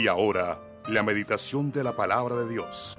Y 0.00 0.06
ahora, 0.06 0.60
la 0.86 1.02
meditación 1.02 1.72
de 1.72 1.82
la 1.82 1.96
palabra 1.96 2.36
de 2.36 2.48
Dios. 2.48 2.96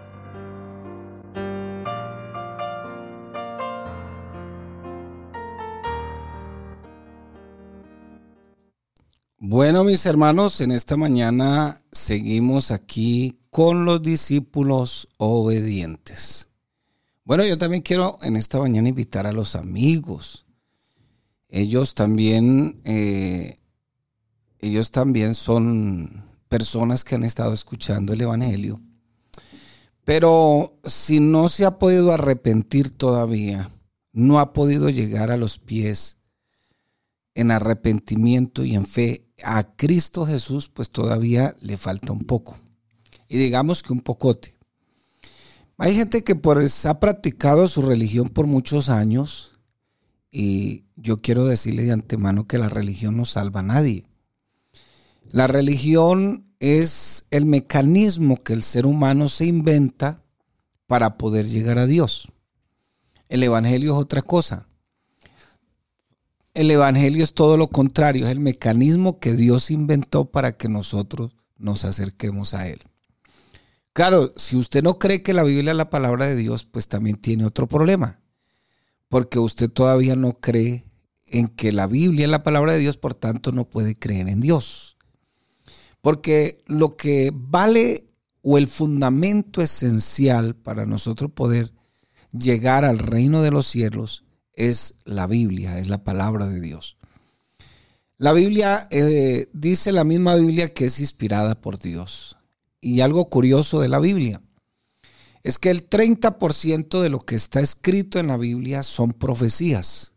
Bueno, 9.38 9.86
mis 9.86 10.06
hermanos, 10.06 10.60
en 10.60 10.72
esta 10.72 10.98
mañana 10.98 11.80
seguimos 11.90 12.70
aquí 12.70 13.40
con 13.50 13.86
los 13.86 14.02
discípulos 14.02 15.08
obedientes. 15.18 16.50
Bueno, 17.24 17.46
yo 17.46 17.58
también 17.58 17.82
quiero 17.82 18.18
en 18.24 18.36
esta 18.36 18.60
mañana 18.60 18.90
invitar 18.90 19.26
a 19.26 19.32
los 19.32 19.56
amigos. 19.56 20.46
Ellos 21.48 21.96
también, 21.96 22.82
eh, 22.84 23.56
ellos 24.60 24.92
también 24.92 25.34
son 25.34 26.29
personas 26.50 27.04
que 27.04 27.16
han 27.16 27.24
estado 27.24 27.54
escuchando 27.54 28.12
el 28.12 28.22
Evangelio. 28.22 28.82
Pero 30.04 30.80
si 30.84 31.20
no 31.20 31.48
se 31.48 31.66
ha 31.66 31.78
podido 31.78 32.12
arrepentir 32.12 32.90
todavía, 32.90 33.70
no 34.12 34.40
ha 34.40 34.54
podido 34.54 34.90
llegar 34.90 35.32
a 35.32 35.38
los 35.38 35.60
pies 35.60 36.18
en 37.36 37.52
arrepentimiento 37.52 38.66
y 38.66 38.76
en 38.76 38.86
fe 38.86 39.28
a 39.44 39.76
Cristo 39.76 40.26
Jesús, 40.26 40.68
pues 40.68 40.90
todavía 40.90 41.56
le 41.62 41.78
falta 41.78 42.12
un 42.12 42.26
poco. 42.26 42.58
Y 43.28 43.38
digamos 43.38 43.84
que 43.84 43.94
un 43.94 44.02
pocote. 44.02 44.58
Hay 45.78 45.96
gente 45.96 46.24
que 46.24 46.34
ha 46.34 47.00
practicado 47.00 47.68
su 47.68 47.82
religión 47.82 48.28
por 48.30 48.48
muchos 48.48 48.90
años 48.90 49.54
y 50.32 50.86
yo 50.96 51.18
quiero 51.18 51.46
decirle 51.46 51.84
de 51.84 51.94
antemano 51.94 52.48
que 52.48 52.58
la 52.58 52.68
religión 52.68 53.16
no 53.16 53.26
salva 53.26 53.62
a 53.62 53.64
nadie. 53.64 54.09
La 55.32 55.46
religión 55.46 56.48
es 56.60 57.28
el 57.30 57.46
mecanismo 57.46 58.38
que 58.38 58.54
el 58.54 58.64
ser 58.64 58.86
humano 58.86 59.30
se 59.30 59.46
inventa 59.46 60.24
para 60.88 61.18
poder 61.18 61.48
llegar 61.48 61.78
a 61.78 61.86
Dios. 61.86 62.30
El 63.30 63.44
Evangelio 63.44 63.94
es 63.94 64.00
otra 64.00 64.24
cosa. 64.24 64.68
El 66.56 66.72
Evangelio 66.72 67.24
es 67.24 67.34
todo 67.34 67.58
lo 67.58 67.68
contrario, 67.68 68.26
es 68.26 68.32
el 68.32 68.40
mecanismo 68.40 69.20
que 69.20 69.34
Dios 69.34 69.70
inventó 69.70 70.26
para 70.26 70.58
que 70.58 70.68
nosotros 70.68 71.32
nos 71.58 71.86
acerquemos 71.86 72.56
a 72.56 72.68
Él. 72.68 72.82
Claro, 73.94 74.32
si 74.36 74.58
usted 74.58 74.82
no 74.82 74.98
cree 74.98 75.22
que 75.22 75.34
la 75.34 75.44
Biblia 75.44 75.72
es 75.72 75.78
la 75.78 75.92
palabra 75.92 76.26
de 76.26 76.36
Dios, 76.36 76.66
pues 76.66 76.88
también 76.88 77.18
tiene 77.18 77.46
otro 77.46 77.68
problema, 77.68 78.20
porque 79.10 79.38
usted 79.38 79.70
todavía 79.70 80.16
no 80.16 80.34
cree 80.40 80.86
en 81.28 81.50
que 81.50 81.72
la 81.72 81.86
Biblia 81.86 82.26
es 82.26 82.32
la 82.32 82.44
palabra 82.44 82.74
de 82.74 82.80
Dios, 82.80 82.98
por 82.98 83.14
tanto 83.14 83.52
no 83.52 83.70
puede 83.70 83.96
creer 83.96 84.28
en 84.28 84.42
Dios. 84.42 84.89
Porque 86.02 86.64
lo 86.66 86.96
que 86.96 87.32
vale 87.34 88.08
o 88.42 88.58
el 88.58 88.68
fundamento 88.68 89.62
esencial 89.62 90.56
para 90.56 90.86
nosotros 90.86 91.32
poder 91.32 91.74
llegar 92.32 92.86
al 92.86 93.00
reino 93.00 93.42
de 93.42 93.52
los 93.52 93.68
cielos 93.68 94.24
es 94.54 94.96
la 95.06 95.28
Biblia, 95.28 95.80
es 95.80 95.88
la 95.88 96.04
palabra 96.04 96.48
de 96.48 96.62
Dios. 96.62 96.98
La 98.18 98.34
Biblia, 98.34 98.88
eh, 98.92 99.48
dice 99.54 99.92
la 99.92 100.04
misma 100.04 100.36
Biblia 100.36 100.74
que 100.74 100.86
es 100.86 101.00
inspirada 101.00 101.60
por 101.60 101.80
Dios. 101.80 102.38
Y 102.82 103.02
algo 103.02 103.30
curioso 103.30 103.80
de 103.80 103.88
la 103.88 104.00
Biblia 104.00 104.42
es 105.44 105.58
que 105.58 105.70
el 105.70 105.90
30% 105.90 107.02
de 107.02 107.10
lo 107.10 107.20
que 107.20 107.36
está 107.36 107.62
escrito 107.62 108.20
en 108.20 108.28
la 108.28 108.38
Biblia 108.38 108.84
son 108.84 109.14
profecías. 109.14 110.14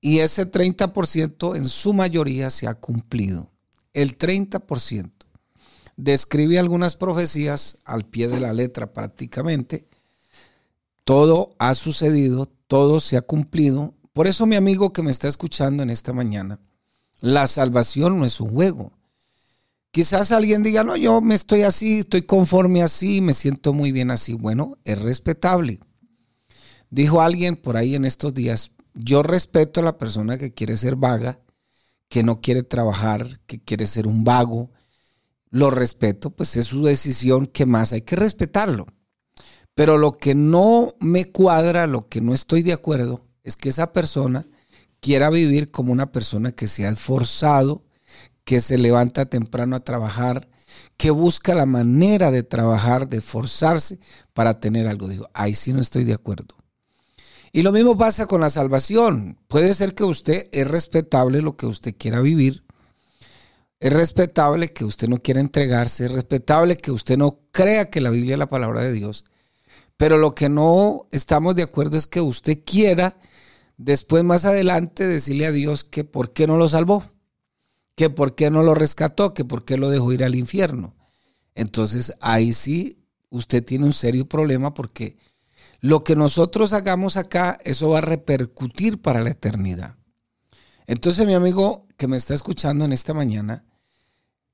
Y 0.00 0.18
ese 0.20 0.50
30% 0.50 1.56
en 1.56 1.68
su 1.68 1.92
mayoría 1.92 2.50
se 2.50 2.66
ha 2.66 2.74
cumplido 2.74 3.50
el 3.92 4.16
30%. 4.16 5.10
Describe 5.96 6.58
algunas 6.58 6.96
profecías 6.96 7.78
al 7.84 8.04
pie 8.04 8.28
de 8.28 8.40
la 8.40 8.52
letra 8.52 8.92
prácticamente. 8.92 9.86
Todo 11.04 11.54
ha 11.58 11.74
sucedido, 11.74 12.46
todo 12.66 13.00
se 13.00 13.16
ha 13.16 13.22
cumplido. 13.22 13.94
Por 14.12 14.26
eso 14.26 14.46
mi 14.46 14.56
amigo 14.56 14.92
que 14.92 15.02
me 15.02 15.10
está 15.10 15.28
escuchando 15.28 15.82
en 15.82 15.90
esta 15.90 16.12
mañana, 16.12 16.58
la 17.20 17.46
salvación 17.46 18.18
no 18.18 18.24
es 18.24 18.40
un 18.40 18.50
juego. 18.50 18.92
Quizás 19.90 20.30
alguien 20.30 20.62
diga, 20.62 20.84
no, 20.84 20.96
yo 20.96 21.20
me 21.20 21.34
estoy 21.34 21.62
así, 21.62 21.98
estoy 21.98 22.22
conforme 22.22 22.82
así, 22.82 23.20
me 23.20 23.34
siento 23.34 23.72
muy 23.72 23.90
bien 23.92 24.10
así. 24.10 24.34
Bueno, 24.34 24.78
es 24.84 25.00
respetable. 25.00 25.80
Dijo 26.90 27.20
alguien 27.20 27.56
por 27.56 27.76
ahí 27.76 27.94
en 27.94 28.04
estos 28.04 28.32
días, 28.32 28.72
yo 28.94 29.22
respeto 29.22 29.80
a 29.80 29.84
la 29.84 29.98
persona 29.98 30.38
que 30.38 30.54
quiere 30.54 30.76
ser 30.76 30.96
vaga 30.96 31.40
que 32.10 32.24
no 32.24 32.40
quiere 32.42 32.64
trabajar, 32.64 33.40
que 33.46 33.62
quiere 33.62 33.86
ser 33.86 34.06
un 34.08 34.24
vago, 34.24 34.70
lo 35.48 35.70
respeto, 35.70 36.30
pues 36.30 36.56
es 36.56 36.66
su 36.66 36.84
decisión, 36.84 37.46
que 37.46 37.66
más 37.66 37.92
hay 37.92 38.02
que 38.02 38.16
respetarlo. 38.16 38.86
Pero 39.74 39.96
lo 39.96 40.18
que 40.18 40.34
no 40.34 40.88
me 40.98 41.24
cuadra, 41.26 41.86
lo 41.86 42.04
que 42.04 42.20
no 42.20 42.34
estoy 42.34 42.62
de 42.62 42.72
acuerdo, 42.72 43.24
es 43.44 43.56
que 43.56 43.68
esa 43.68 43.92
persona 43.92 44.44
quiera 44.98 45.30
vivir 45.30 45.70
como 45.70 45.92
una 45.92 46.10
persona 46.10 46.50
que 46.50 46.66
se 46.66 46.84
ha 46.84 46.90
esforzado, 46.90 47.84
que 48.44 48.60
se 48.60 48.76
levanta 48.76 49.26
temprano 49.26 49.76
a 49.76 49.84
trabajar, 49.84 50.48
que 50.96 51.12
busca 51.12 51.54
la 51.54 51.64
manera 51.64 52.32
de 52.32 52.42
trabajar, 52.42 53.08
de 53.08 53.18
esforzarse 53.18 54.00
para 54.32 54.58
tener 54.58 54.88
algo. 54.88 55.06
Digo, 55.06 55.28
ahí 55.32 55.54
sí 55.54 55.72
no 55.72 55.80
estoy 55.80 56.02
de 56.02 56.14
acuerdo. 56.14 56.56
Y 57.52 57.62
lo 57.62 57.72
mismo 57.72 57.98
pasa 57.98 58.26
con 58.26 58.40
la 58.40 58.50
salvación. 58.50 59.38
Puede 59.48 59.74
ser 59.74 59.94
que 59.94 60.04
usted 60.04 60.48
es 60.52 60.68
respetable 60.68 61.42
lo 61.42 61.56
que 61.56 61.66
usted 61.66 61.94
quiera 61.98 62.20
vivir. 62.20 62.64
Es 63.80 63.92
respetable 63.92 64.72
que 64.72 64.84
usted 64.84 65.08
no 65.08 65.18
quiera 65.18 65.40
entregarse. 65.40 66.06
Es 66.06 66.12
respetable 66.12 66.76
que 66.76 66.92
usted 66.92 67.16
no 67.16 67.40
crea 67.50 67.90
que 67.90 68.00
la 68.00 68.10
Biblia 68.10 68.34
es 68.34 68.38
la 68.38 68.48
palabra 68.48 68.82
de 68.82 68.92
Dios. 68.92 69.24
Pero 69.96 70.16
lo 70.16 70.34
que 70.34 70.48
no 70.48 71.08
estamos 71.10 71.56
de 71.56 71.62
acuerdo 71.62 71.96
es 71.96 72.06
que 72.06 72.20
usted 72.20 72.62
quiera 72.64 73.18
después 73.76 74.22
más 74.22 74.44
adelante 74.44 75.06
decirle 75.06 75.46
a 75.46 75.52
Dios 75.52 75.84
que 75.84 76.04
por 76.04 76.32
qué 76.32 76.46
no 76.46 76.56
lo 76.56 76.68
salvó, 76.68 77.02
que 77.96 78.10
por 78.10 78.34
qué 78.34 78.50
no 78.50 78.62
lo 78.62 78.74
rescató, 78.74 79.34
que 79.34 79.44
por 79.44 79.64
qué 79.64 79.76
lo 79.76 79.90
dejó 79.90 80.12
ir 80.12 80.22
al 80.22 80.36
infierno. 80.36 80.94
Entonces 81.54 82.14
ahí 82.20 82.52
sí 82.52 82.98
usted 83.30 83.64
tiene 83.64 83.86
un 83.86 83.92
serio 83.92 84.28
problema 84.28 84.72
porque 84.72 85.16
lo 85.80 86.04
que 86.04 86.16
nosotros 86.16 86.72
hagamos 86.72 87.16
acá, 87.16 87.58
eso 87.64 87.90
va 87.90 87.98
a 87.98 88.02
repercutir 88.02 89.00
para 89.00 89.22
la 89.22 89.30
eternidad. 89.30 89.96
Entonces, 90.86 91.26
mi 91.26 91.34
amigo 91.34 91.86
que 91.96 92.08
me 92.08 92.16
está 92.16 92.34
escuchando 92.34 92.84
en 92.84 92.92
esta 92.92 93.14
mañana, 93.14 93.64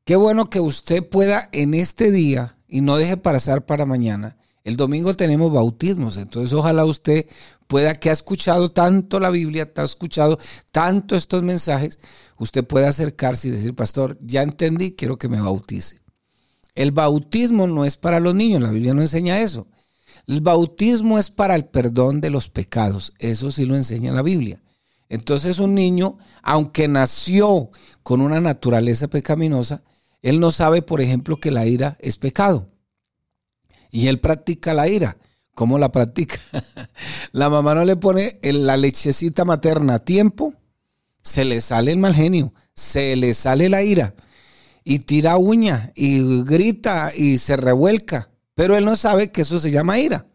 qué 0.04 0.16
bueno 0.16 0.50
que 0.50 0.60
usted 0.60 1.08
pueda 1.08 1.48
en 1.52 1.74
este 1.74 2.10
día 2.10 2.58
y 2.68 2.80
no 2.80 2.96
deje 2.96 3.16
pasar 3.16 3.66
para 3.66 3.86
mañana. 3.86 4.36
El 4.62 4.76
domingo 4.76 5.14
tenemos 5.14 5.52
bautismos, 5.52 6.16
entonces 6.16 6.52
ojalá 6.52 6.84
usted 6.84 7.26
pueda, 7.68 7.94
que 7.94 8.10
ha 8.10 8.12
escuchado 8.12 8.72
tanto 8.72 9.20
la 9.20 9.30
Biblia, 9.30 9.72
ha 9.76 9.82
escuchado 9.84 10.38
tanto 10.72 11.14
estos 11.14 11.42
mensajes, 11.42 12.00
usted 12.36 12.64
pueda 12.64 12.88
acercarse 12.88 13.48
y 13.48 13.52
decir, 13.52 13.74
pastor, 13.74 14.18
ya 14.20 14.42
entendí, 14.42 14.96
quiero 14.96 15.18
que 15.18 15.28
me 15.28 15.40
bautice. 15.40 16.02
El 16.74 16.90
bautismo 16.90 17.66
no 17.66 17.84
es 17.84 17.96
para 17.96 18.20
los 18.20 18.34
niños, 18.34 18.60
la 18.60 18.70
Biblia 18.70 18.92
no 18.92 19.02
enseña 19.02 19.40
eso. 19.40 19.68
El 20.26 20.40
bautismo 20.40 21.18
es 21.18 21.30
para 21.30 21.54
el 21.54 21.66
perdón 21.66 22.20
de 22.20 22.30
los 22.30 22.48
pecados, 22.48 23.12
eso 23.18 23.50
sí 23.50 23.64
lo 23.64 23.76
enseña 23.76 24.12
la 24.12 24.22
Biblia. 24.22 24.60
Entonces 25.08 25.60
un 25.60 25.74
niño, 25.74 26.18
aunque 26.42 26.88
nació 26.88 27.70
con 28.02 28.20
una 28.20 28.40
naturaleza 28.40 29.08
pecaminosa, 29.08 29.82
él 30.22 30.40
no 30.40 30.50
sabe, 30.50 30.82
por 30.82 31.00
ejemplo, 31.00 31.36
que 31.36 31.52
la 31.52 31.66
ira 31.66 31.96
es 32.00 32.16
pecado. 32.16 32.68
Y 33.92 34.08
él 34.08 34.18
practica 34.18 34.74
la 34.74 34.88
ira. 34.88 35.16
¿Cómo 35.54 35.78
la 35.78 35.92
practica? 35.92 36.38
la 37.32 37.48
mamá 37.48 37.74
no 37.74 37.84
le 37.84 37.96
pone 37.96 38.38
la 38.42 38.76
lechecita 38.76 39.44
materna 39.44 39.94
a 39.94 40.04
tiempo, 40.04 40.54
se 41.22 41.44
le 41.44 41.60
sale 41.60 41.92
el 41.92 41.98
mal 41.98 42.14
genio, 42.14 42.52
se 42.74 43.16
le 43.16 43.32
sale 43.32 43.68
la 43.68 43.82
ira 43.82 44.14
y 44.84 45.00
tira 45.00 45.36
uña 45.36 45.92
y 45.94 46.42
grita 46.44 47.10
y 47.14 47.38
se 47.38 47.56
revuelca. 47.56 48.30
Pero 48.56 48.76
él 48.76 48.84
no 48.84 48.96
sabe 48.96 49.30
que 49.30 49.42
eso 49.42 49.60
se 49.60 49.70
llama 49.70 50.00
ira. 50.00 50.26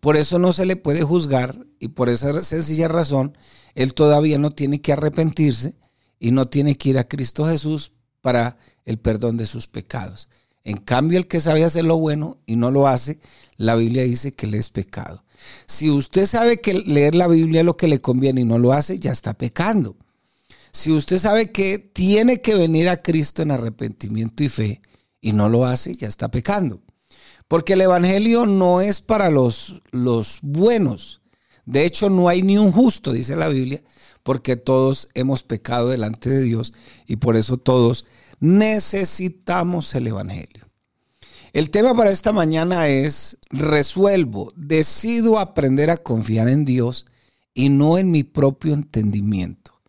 Por 0.00 0.16
eso 0.16 0.38
no 0.38 0.52
se 0.52 0.66
le 0.66 0.76
puede 0.76 1.02
juzgar 1.02 1.66
y 1.80 1.88
por 1.88 2.08
esa 2.08 2.44
sencilla 2.44 2.86
razón, 2.86 3.36
él 3.74 3.94
todavía 3.94 4.38
no 4.38 4.52
tiene 4.52 4.80
que 4.80 4.92
arrepentirse 4.92 5.74
y 6.20 6.30
no 6.30 6.46
tiene 6.46 6.76
que 6.76 6.90
ir 6.90 6.98
a 6.98 7.08
Cristo 7.08 7.46
Jesús 7.46 7.92
para 8.20 8.58
el 8.84 8.98
perdón 8.98 9.38
de 9.38 9.46
sus 9.46 9.66
pecados. 9.66 10.28
En 10.62 10.76
cambio, 10.76 11.18
el 11.18 11.26
que 11.26 11.40
sabe 11.40 11.64
hacer 11.64 11.84
lo 11.84 11.96
bueno 11.96 12.38
y 12.44 12.56
no 12.56 12.70
lo 12.70 12.86
hace, 12.86 13.18
la 13.56 13.74
Biblia 13.74 14.02
dice 14.02 14.32
que 14.32 14.46
le 14.46 14.58
es 14.58 14.68
pecado. 14.68 15.24
Si 15.66 15.88
usted 15.88 16.26
sabe 16.26 16.60
que 16.60 16.74
leer 16.74 17.14
la 17.14 17.28
Biblia 17.28 17.60
es 17.60 17.66
lo 17.66 17.78
que 17.78 17.88
le 17.88 18.02
conviene 18.02 18.42
y 18.42 18.44
no 18.44 18.58
lo 18.58 18.74
hace, 18.74 18.98
ya 18.98 19.10
está 19.10 19.32
pecando. 19.34 19.96
Si 20.70 20.92
usted 20.92 21.18
sabe 21.18 21.50
que 21.50 21.78
tiene 21.78 22.42
que 22.42 22.54
venir 22.54 22.90
a 22.90 22.98
Cristo 22.98 23.40
en 23.40 23.52
arrepentimiento 23.52 24.44
y 24.44 24.48
fe 24.50 24.82
y 25.20 25.32
no 25.32 25.48
lo 25.48 25.64
hace, 25.64 25.96
ya 25.96 26.08
está 26.08 26.28
pecando. 26.28 26.82
Porque 27.48 27.72
el 27.72 27.80
Evangelio 27.80 28.46
no 28.46 28.80
es 28.80 29.00
para 29.00 29.30
los, 29.30 29.82
los 29.90 30.38
buenos. 30.42 31.22
De 31.64 31.84
hecho, 31.84 32.10
no 32.10 32.28
hay 32.28 32.42
ni 32.42 32.58
un 32.58 32.72
justo, 32.72 33.12
dice 33.12 33.36
la 33.36 33.48
Biblia, 33.48 33.82
porque 34.22 34.56
todos 34.56 35.08
hemos 35.14 35.42
pecado 35.42 35.88
delante 35.88 36.30
de 36.30 36.42
Dios 36.42 36.74
y 37.06 37.16
por 37.16 37.36
eso 37.36 37.56
todos 37.56 38.04
necesitamos 38.40 39.94
el 39.94 40.06
Evangelio. 40.06 40.68
El 41.52 41.70
tema 41.70 41.94
para 41.94 42.10
esta 42.10 42.32
mañana 42.32 42.88
es, 42.88 43.38
resuelvo, 43.50 44.52
decido 44.54 45.38
aprender 45.38 45.90
a 45.90 45.96
confiar 45.96 46.48
en 46.48 46.64
Dios 46.64 47.06
y 47.54 47.70
no 47.70 47.98
en 47.98 48.10
mi 48.10 48.22
propio 48.22 48.74
entendimiento. 48.74 49.80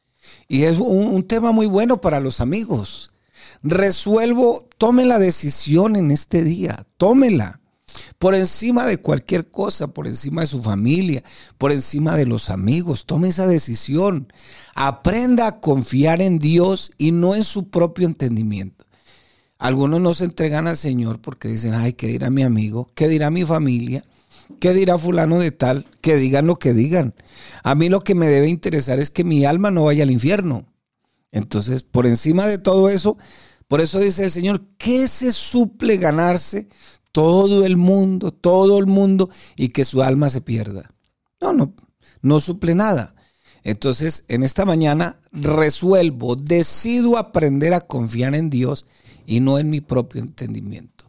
Y 0.47 0.63
es 0.63 0.79
un, 0.79 1.21
tema 1.27 1.51
muy 1.51 1.67
bueno 1.67 2.01
para 2.01 2.19
los 2.19 2.41
amigos. 2.41 3.11
Resuelvo, 3.63 4.67
tome 4.77 5.05
la 5.05 5.19
decisión 5.19 5.95
en 5.95 6.11
este 6.11 6.43
día, 6.43 6.85
tómela. 6.97 7.59
Por 8.17 8.35
encima 8.35 8.85
de 8.85 8.97
cualquier 8.97 9.49
cosa, 9.49 9.87
por 9.87 10.07
encima 10.07 10.41
de 10.41 10.47
su 10.47 10.61
familia, 10.61 11.23
por 11.57 11.71
encima 11.71 12.15
de 12.15 12.25
los 12.25 12.49
amigos, 12.49 13.05
tome 13.05 13.29
esa 13.29 13.47
decisión. 13.47 14.31
Aprenda 14.75 15.47
a 15.47 15.59
confiar 15.59 16.21
en 16.21 16.39
Dios 16.39 16.91
y 16.97 17.11
no 17.11 17.35
en 17.35 17.43
su 17.43 17.69
propio 17.69 18.05
entendimiento. 18.05 18.85
Algunos 19.57 19.99
no 19.99 20.13
se 20.13 20.25
entregan 20.25 20.67
al 20.67 20.77
Señor 20.77 21.19
porque 21.19 21.49
dicen, 21.49 21.73
ay, 21.73 21.93
¿qué 21.93 22.07
dirá 22.07 22.29
mi 22.29 22.43
amigo? 22.43 22.89
¿Qué 22.95 23.09
dirá 23.09 23.29
mi 23.29 23.43
familia? 23.43 24.05
¿Qué 24.59 24.73
dirá 24.73 24.97
fulano 24.97 25.39
de 25.39 25.51
tal? 25.51 25.85
Que 26.01 26.15
digan 26.15 26.47
lo 26.47 26.55
que 26.55 26.73
digan. 26.73 27.13
A 27.63 27.75
mí 27.75 27.89
lo 27.89 28.01
que 28.01 28.15
me 28.15 28.27
debe 28.27 28.47
interesar 28.47 28.99
es 28.99 29.09
que 29.09 29.23
mi 29.25 29.43
alma 29.45 29.69
no 29.69 29.85
vaya 29.85 30.03
al 30.03 30.11
infierno. 30.11 30.65
Entonces, 31.31 31.83
por 31.83 32.07
encima 32.07 32.47
de 32.47 32.57
todo 32.57 32.89
eso, 32.89 33.17
por 33.69 33.81
eso 33.81 33.99
dice 33.99 34.23
el 34.23 34.31
Señor, 34.31 34.65
¿qué 34.79 35.07
se 35.07 35.31
suple 35.31 35.97
ganarse 35.97 36.67
todo 37.11 37.67
el 37.67 37.77
mundo, 37.77 38.31
todo 38.31 38.79
el 38.79 38.87
mundo 38.87 39.29
y 39.55 39.67
que 39.67 39.85
su 39.85 40.01
alma 40.01 40.29
se 40.29 40.41
pierda? 40.41 40.89
No, 41.39 41.53
no, 41.53 41.75
no 42.23 42.39
suple 42.39 42.73
nada. 42.73 43.13
Entonces, 43.63 44.25
en 44.27 44.41
esta 44.41 44.65
mañana 44.65 45.19
resuelvo, 45.31 46.35
decido 46.35 47.15
aprender 47.15 47.75
a 47.75 47.81
confiar 47.81 48.33
en 48.33 48.49
Dios 48.49 48.87
y 49.27 49.39
no 49.39 49.59
en 49.59 49.69
mi 49.69 49.81
propio 49.81 50.23
entendimiento. 50.23 51.05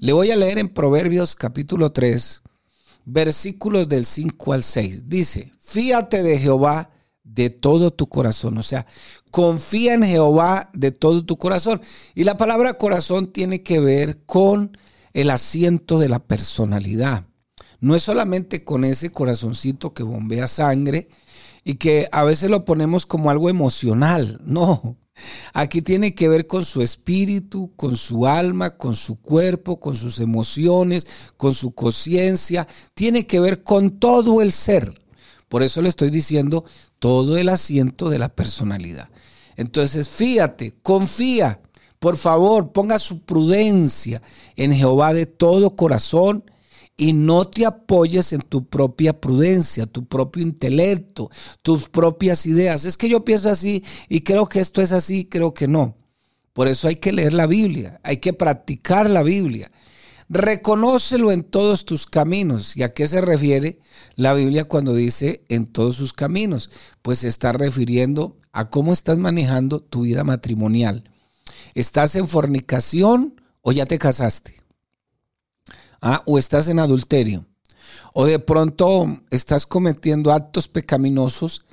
Le 0.00 0.12
voy 0.12 0.32
a 0.32 0.36
leer 0.36 0.58
en 0.58 0.70
Proverbios 0.70 1.36
capítulo 1.36 1.92
3, 1.92 2.42
versículos 3.04 3.88
del 3.88 4.04
5 4.04 4.52
al 4.52 4.64
6. 4.64 5.08
Dice, 5.08 5.52
fíate 5.60 6.24
de 6.24 6.36
Jehová 6.40 6.90
de 7.34 7.50
todo 7.50 7.92
tu 7.92 8.08
corazón. 8.08 8.58
O 8.58 8.62
sea, 8.62 8.86
confía 9.30 9.94
en 9.94 10.02
Jehová 10.04 10.70
de 10.74 10.90
todo 10.90 11.24
tu 11.24 11.38
corazón. 11.38 11.80
Y 12.14 12.24
la 12.24 12.36
palabra 12.36 12.74
corazón 12.74 13.32
tiene 13.32 13.62
que 13.62 13.80
ver 13.80 14.24
con 14.24 14.76
el 15.12 15.30
asiento 15.30 15.98
de 15.98 16.08
la 16.08 16.20
personalidad. 16.20 17.26
No 17.80 17.94
es 17.94 18.02
solamente 18.02 18.64
con 18.64 18.84
ese 18.84 19.10
corazoncito 19.10 19.92
que 19.92 20.02
bombea 20.02 20.46
sangre 20.46 21.08
y 21.64 21.74
que 21.74 22.08
a 22.12 22.24
veces 22.24 22.50
lo 22.50 22.64
ponemos 22.64 23.06
como 23.06 23.30
algo 23.30 23.48
emocional. 23.48 24.40
No, 24.46 24.96
Aquí 25.52 25.82
tiene 25.82 26.14
que 26.14 26.28
ver 26.28 26.46
con 26.46 26.64
su 26.64 26.82
espíritu, 26.82 27.72
con 27.76 27.96
su 27.96 28.26
alma, 28.26 28.76
con 28.76 28.94
su 28.94 29.20
cuerpo, 29.20 29.78
con 29.78 29.94
sus 29.94 30.18
emociones, 30.20 31.06
con 31.36 31.54
su 31.54 31.74
conciencia. 31.74 32.66
Tiene 32.94 33.26
que 33.26 33.38
ver 33.38 33.62
con 33.62 33.98
todo 33.98 34.40
el 34.40 34.52
ser. 34.52 35.00
Por 35.48 35.62
eso 35.62 35.82
le 35.82 35.90
estoy 35.90 36.10
diciendo 36.10 36.64
todo 37.02 37.36
el 37.36 37.48
asiento 37.48 38.10
de 38.10 38.20
la 38.20 38.28
personalidad. 38.28 39.08
Entonces, 39.56 40.08
fíjate, 40.08 40.76
confía. 40.84 41.60
Por 41.98 42.16
favor, 42.16 42.70
ponga 42.70 43.00
su 43.00 43.22
prudencia 43.22 44.22
en 44.54 44.72
Jehová 44.72 45.12
de 45.12 45.26
todo 45.26 45.74
corazón 45.74 46.44
y 46.96 47.12
no 47.12 47.48
te 47.48 47.66
apoyes 47.66 48.32
en 48.32 48.40
tu 48.40 48.68
propia 48.68 49.20
prudencia, 49.20 49.86
tu 49.86 50.06
propio 50.06 50.44
intelecto, 50.44 51.28
tus 51.62 51.88
propias 51.88 52.46
ideas. 52.46 52.84
Es 52.84 52.96
que 52.96 53.08
yo 53.08 53.24
pienso 53.24 53.48
así 53.48 53.82
y 54.08 54.20
creo 54.20 54.48
que 54.48 54.60
esto 54.60 54.80
es 54.80 54.92
así, 54.92 55.24
creo 55.24 55.54
que 55.54 55.66
no. 55.66 55.96
Por 56.52 56.68
eso 56.68 56.86
hay 56.86 56.96
que 56.96 57.12
leer 57.12 57.32
la 57.32 57.48
Biblia, 57.48 57.98
hay 58.04 58.18
que 58.18 58.32
practicar 58.32 59.10
la 59.10 59.24
Biblia. 59.24 59.71
Reconócelo 60.34 61.30
en 61.30 61.44
todos 61.44 61.84
tus 61.84 62.06
caminos. 62.06 62.74
¿Y 62.74 62.84
a 62.84 62.94
qué 62.94 63.06
se 63.06 63.20
refiere 63.20 63.78
la 64.16 64.32
Biblia 64.32 64.64
cuando 64.64 64.94
dice 64.94 65.44
en 65.50 65.66
todos 65.66 65.96
sus 65.96 66.14
caminos? 66.14 66.70
Pues 67.02 67.18
se 67.18 67.28
está 67.28 67.52
refiriendo 67.52 68.38
a 68.50 68.70
cómo 68.70 68.94
estás 68.94 69.18
manejando 69.18 69.80
tu 69.82 70.04
vida 70.04 70.24
matrimonial. 70.24 71.04
¿Estás 71.74 72.14
en 72.14 72.26
fornicación 72.26 73.42
o 73.60 73.72
ya 73.72 73.84
te 73.84 73.98
casaste? 73.98 74.54
Ah, 76.00 76.22
o 76.24 76.38
estás 76.38 76.66
en 76.68 76.78
adulterio. 76.78 77.44
O 78.14 78.24
de 78.24 78.38
pronto 78.38 79.14
estás 79.28 79.66
cometiendo 79.66 80.32
actos 80.32 80.66
pecaminosos 80.66 81.66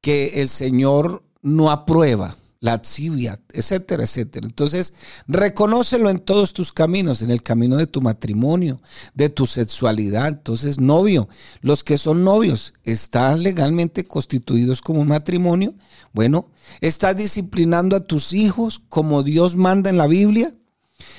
que 0.00 0.40
el 0.40 0.48
Señor 0.48 1.24
no 1.42 1.72
aprueba, 1.72 2.36
la 2.60 2.72
atsivia, 2.74 3.40
etcétera, 3.52 4.02
etcétera. 4.02 4.46
Entonces, 4.46 4.92
reconócelo 5.28 6.10
en 6.10 6.18
todos 6.18 6.52
tus 6.52 6.72
caminos, 6.72 7.22
en 7.22 7.30
el 7.30 7.40
camino 7.40 7.76
de 7.76 7.86
tu 7.86 8.00
matrimonio, 8.00 8.80
de 9.14 9.28
tu 9.28 9.46
sexualidad. 9.46 10.28
Entonces, 10.28 10.80
novio, 10.80 11.28
los 11.60 11.84
que 11.84 11.98
son 11.98 12.24
novios, 12.24 12.74
¿están 12.84 13.42
legalmente 13.42 14.04
constituidos 14.04 14.80
como 14.82 15.04
matrimonio? 15.04 15.74
Bueno, 16.12 16.50
¿estás 16.80 17.16
disciplinando 17.16 17.94
a 17.94 18.06
tus 18.06 18.32
hijos 18.32 18.80
como 18.88 19.22
Dios 19.22 19.54
manda 19.54 19.90
en 19.90 19.96
la 19.96 20.08
Biblia? 20.08 20.52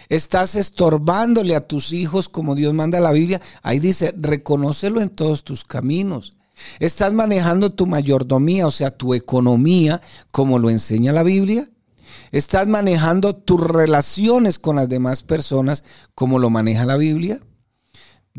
Estás 0.10 0.56
estorbándole 0.56 1.56
a 1.56 1.62
tus 1.62 1.94
hijos 1.94 2.28
como 2.28 2.56
Dios 2.56 2.74
manda 2.74 3.00
la 3.00 3.12
Biblia. 3.12 3.40
Ahí 3.62 3.80
dice, 3.80 4.14
reconócelo 4.18 5.02
en 5.02 5.10
todos 5.10 5.44
tus 5.46 5.64
caminos. 5.64 6.34
Estás 6.80 7.14
manejando 7.14 7.72
tu 7.72 7.88
mayordomía, 7.88 8.68
o 8.68 8.72
sea, 8.72 8.92
tu 8.92 9.14
economía, 9.14 10.02
como 10.32 10.60
lo 10.60 10.70
enseña 10.70 11.12
la 11.12 11.24
Biblia. 11.24 11.70
Estás 12.32 12.68
manejando 12.68 13.36
tus 13.36 13.62
relaciones 13.62 14.60
con 14.60 14.76
las 14.76 14.90
demás 14.90 15.24
personas, 15.24 15.84
como 16.16 16.40
lo 16.40 16.50
maneja 16.50 16.86
la 16.86 16.98
Biblia. 16.98 17.40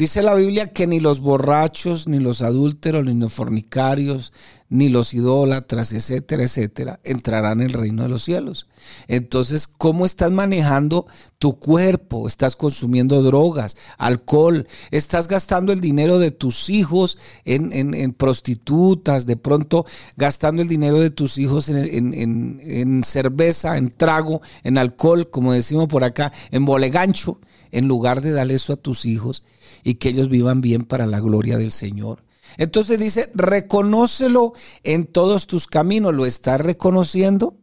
Dice 0.00 0.22
la 0.22 0.34
Biblia 0.34 0.72
que 0.72 0.86
ni 0.86 0.98
los 0.98 1.20
borrachos, 1.20 2.08
ni 2.08 2.20
los 2.20 2.40
adúlteros, 2.40 3.04
ni 3.04 3.12
los 3.12 3.34
fornicarios, 3.34 4.32
ni 4.70 4.88
los 4.88 5.12
idólatras, 5.12 5.92
etcétera, 5.92 6.44
etcétera, 6.44 7.00
entrarán 7.04 7.60
en 7.60 7.66
el 7.66 7.74
reino 7.74 8.04
de 8.04 8.08
los 8.08 8.24
cielos. 8.24 8.66
Entonces, 9.08 9.66
¿cómo 9.66 10.06
estás 10.06 10.32
manejando 10.32 11.04
tu 11.38 11.58
cuerpo? 11.58 12.26
¿Estás 12.26 12.56
consumiendo 12.56 13.22
drogas, 13.22 13.76
alcohol? 13.98 14.66
¿Estás 14.90 15.28
gastando 15.28 15.70
el 15.70 15.82
dinero 15.82 16.18
de 16.18 16.30
tus 16.30 16.70
hijos 16.70 17.18
en, 17.44 18.14
prostitutas? 18.14 19.26
¿De 19.26 19.36
pronto 19.36 19.84
gastando 20.16 20.62
el 20.62 20.68
dinero 20.68 20.98
de 20.98 21.10
tus 21.10 21.36
hijos 21.36 21.68
en, 21.68 22.14
en 22.14 23.04
cerveza, 23.04 23.76
en 23.76 23.90
trago, 23.90 24.40
en 24.64 24.78
alcohol, 24.78 25.28
como 25.28 25.52
decimos 25.52 25.88
por 25.88 26.04
acá, 26.04 26.32
en 26.52 26.64
bolegancho, 26.64 27.38
en 27.70 27.86
lugar 27.86 28.22
de 28.22 28.30
darle 28.32 28.54
eso 28.54 28.72
a 28.72 28.76
tus 28.76 29.04
hijos? 29.04 29.42
Y 29.84 29.94
que 29.94 30.10
ellos 30.10 30.28
vivan 30.28 30.60
bien 30.60 30.84
para 30.84 31.06
la 31.06 31.20
gloria 31.20 31.58
del 31.58 31.72
Señor. 31.72 32.24
Entonces 32.56 32.98
dice, 32.98 33.30
reconócelo 33.34 34.52
en 34.82 35.06
todos 35.06 35.46
tus 35.46 35.66
caminos, 35.66 36.14
lo 36.14 36.26
estás 36.26 36.60
reconociendo 36.60 37.56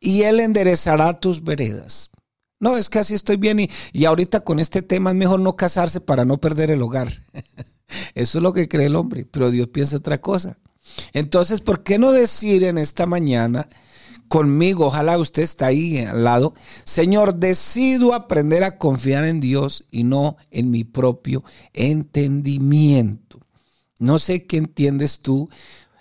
y 0.00 0.22
Él 0.22 0.40
enderezará 0.40 1.20
tus 1.20 1.44
veredas. 1.44 2.10
No, 2.58 2.76
es 2.76 2.88
que 2.88 2.98
así 2.98 3.14
estoy 3.14 3.36
bien 3.36 3.60
y, 3.60 3.70
y 3.92 4.04
ahorita 4.04 4.40
con 4.40 4.58
este 4.58 4.82
tema 4.82 5.10
es 5.10 5.16
mejor 5.16 5.40
no 5.40 5.56
casarse 5.56 6.00
para 6.00 6.24
no 6.24 6.38
perder 6.38 6.70
el 6.70 6.82
hogar. 6.82 7.08
Eso 8.14 8.38
es 8.38 8.42
lo 8.42 8.52
que 8.52 8.68
cree 8.68 8.86
el 8.86 8.96
hombre, 8.96 9.26
pero 9.30 9.50
Dios 9.50 9.68
piensa 9.68 9.96
otra 9.96 10.20
cosa. 10.20 10.58
Entonces, 11.12 11.60
¿por 11.60 11.82
qué 11.82 11.98
no 11.98 12.12
decir 12.12 12.64
en 12.64 12.78
esta 12.78 13.06
mañana, 13.06 13.68
conmigo, 14.30 14.86
ojalá 14.86 15.18
usted 15.18 15.42
está 15.42 15.66
ahí 15.66 15.98
al 15.98 16.22
lado. 16.22 16.54
Señor, 16.84 17.34
decido 17.34 18.14
aprender 18.14 18.62
a 18.62 18.78
confiar 18.78 19.24
en 19.24 19.40
Dios 19.40 19.86
y 19.90 20.04
no 20.04 20.36
en 20.52 20.70
mi 20.70 20.84
propio 20.84 21.42
entendimiento. 21.74 23.40
No 23.98 24.20
sé 24.20 24.46
qué 24.46 24.56
entiendes 24.56 25.18
tú 25.18 25.50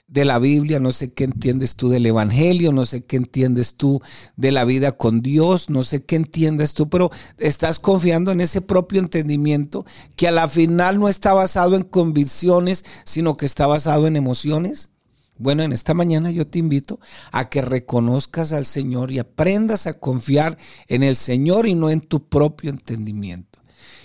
de 0.07 0.25
la 0.25 0.37
Biblia, 0.37 0.79
no 0.79 0.91
sé 0.91 1.11
qué 1.11 1.23
entiendes 1.23 1.75
tú 1.75 1.89
del 1.89 2.05
Evangelio, 2.05 2.71
no 2.71 2.85
sé 2.85 3.03
qué 3.03 3.15
entiendes 3.15 3.73
tú 3.75 3.99
de 4.37 4.51
la 4.51 4.63
vida 4.63 4.91
con 4.91 5.21
Dios, 5.21 5.71
no 5.71 5.81
sé 5.81 6.03
qué 6.05 6.15
entiendes 6.15 6.75
tú, 6.75 6.87
pero 6.87 7.09
estás 7.39 7.79
confiando 7.79 8.31
en 8.31 8.41
ese 8.41 8.61
propio 8.61 8.99
entendimiento 8.99 9.87
que 10.15 10.27
a 10.27 10.31
la 10.31 10.47
final 10.47 10.99
no 10.99 11.09
está 11.09 11.33
basado 11.33 11.75
en 11.75 11.81
convicciones, 11.81 12.85
sino 13.05 13.35
que 13.37 13.47
está 13.47 13.65
basado 13.65 14.05
en 14.05 14.15
emociones. 14.15 14.91
Bueno, 15.39 15.63
en 15.63 15.71
esta 15.71 15.93
mañana 15.93 16.31
yo 16.31 16.45
te 16.45 16.59
invito 16.59 16.99
a 17.31 17.49
que 17.49 17.61
reconozcas 17.61 18.51
al 18.51 18.65
Señor 18.65 19.09
y 19.09 19.19
aprendas 19.19 19.87
a 19.87 19.93
confiar 19.93 20.57
en 20.87 21.01
el 21.01 21.15
Señor 21.15 21.65
y 21.65 21.75
no 21.75 21.89
en 21.89 22.01
tu 22.01 22.27
propio 22.27 22.69
entendimiento. 22.69 23.59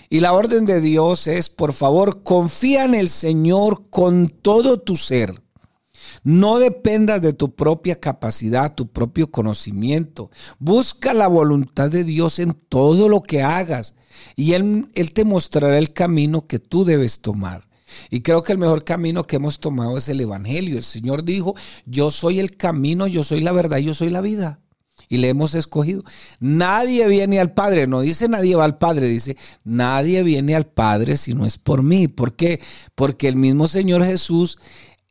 Y 0.09 0.21
la 0.21 0.31
orden 0.31 0.63
de 0.63 0.79
Dios 0.79 1.27
es, 1.27 1.49
por 1.49 1.73
favor, 1.73 2.23
confía 2.23 2.85
en 2.85 2.95
el 2.95 3.09
Señor 3.09 3.89
con 3.89 4.29
todo 4.29 4.79
tu 4.79 4.95
ser. 4.95 5.43
No 6.23 6.59
dependas 6.59 7.21
de 7.21 7.33
tu 7.33 7.53
propia 7.53 7.99
capacidad, 7.99 8.73
tu 8.73 8.87
propio 8.87 9.29
conocimiento. 9.29 10.31
Busca 10.57 11.13
la 11.13 11.27
voluntad 11.27 11.89
de 11.89 12.05
Dios 12.05 12.39
en 12.39 12.53
todo 12.53 13.09
lo 13.09 13.21
que 13.21 13.41
hagas 13.43 13.95
y 14.37 14.53
Él, 14.53 14.87
Él 14.95 15.13
te 15.13 15.25
mostrará 15.25 15.77
el 15.77 15.91
camino 15.91 16.47
que 16.47 16.59
tú 16.59 16.85
debes 16.85 17.19
tomar. 17.19 17.67
Y 18.09 18.21
creo 18.21 18.43
que 18.43 18.51
el 18.51 18.57
mejor 18.57 18.83
camino 18.83 19.23
que 19.23 19.37
hemos 19.37 19.59
tomado 19.59 19.97
es 19.97 20.09
el 20.09 20.21
Evangelio. 20.21 20.77
El 20.77 20.83
Señor 20.83 21.23
dijo, 21.23 21.55
yo 21.85 22.11
soy 22.11 22.39
el 22.39 22.57
camino, 22.57 23.07
yo 23.07 23.23
soy 23.23 23.41
la 23.41 23.51
verdad, 23.51 23.77
yo 23.77 23.93
soy 23.93 24.09
la 24.09 24.21
vida. 24.21 24.59
y 25.09 25.17
le 25.17 25.29
hemos 25.29 25.53
escogido. 25.53 26.03
Nadie 26.39 27.07
viene 27.07 27.39
al 27.39 27.53
Padre, 27.53 27.87
no 27.87 28.01
dice 28.01 28.27
nadie 28.27 28.55
va 28.55 28.65
al 28.65 28.77
Padre, 28.77 29.07
dice 29.07 29.37
nadie 29.63 30.23
viene 30.23 30.55
al 30.55 30.65
Padre 30.65 31.17
si 31.17 31.33
no 31.33 31.45
es 31.45 31.57
por 31.57 31.83
mí. 31.83 32.07
¿Por 32.07 32.35
qué? 32.35 32.59
Porque 32.95 33.27
el 33.27 33.35
mismo 33.35 33.67
Señor 33.67 34.03
Jesús 34.03 34.57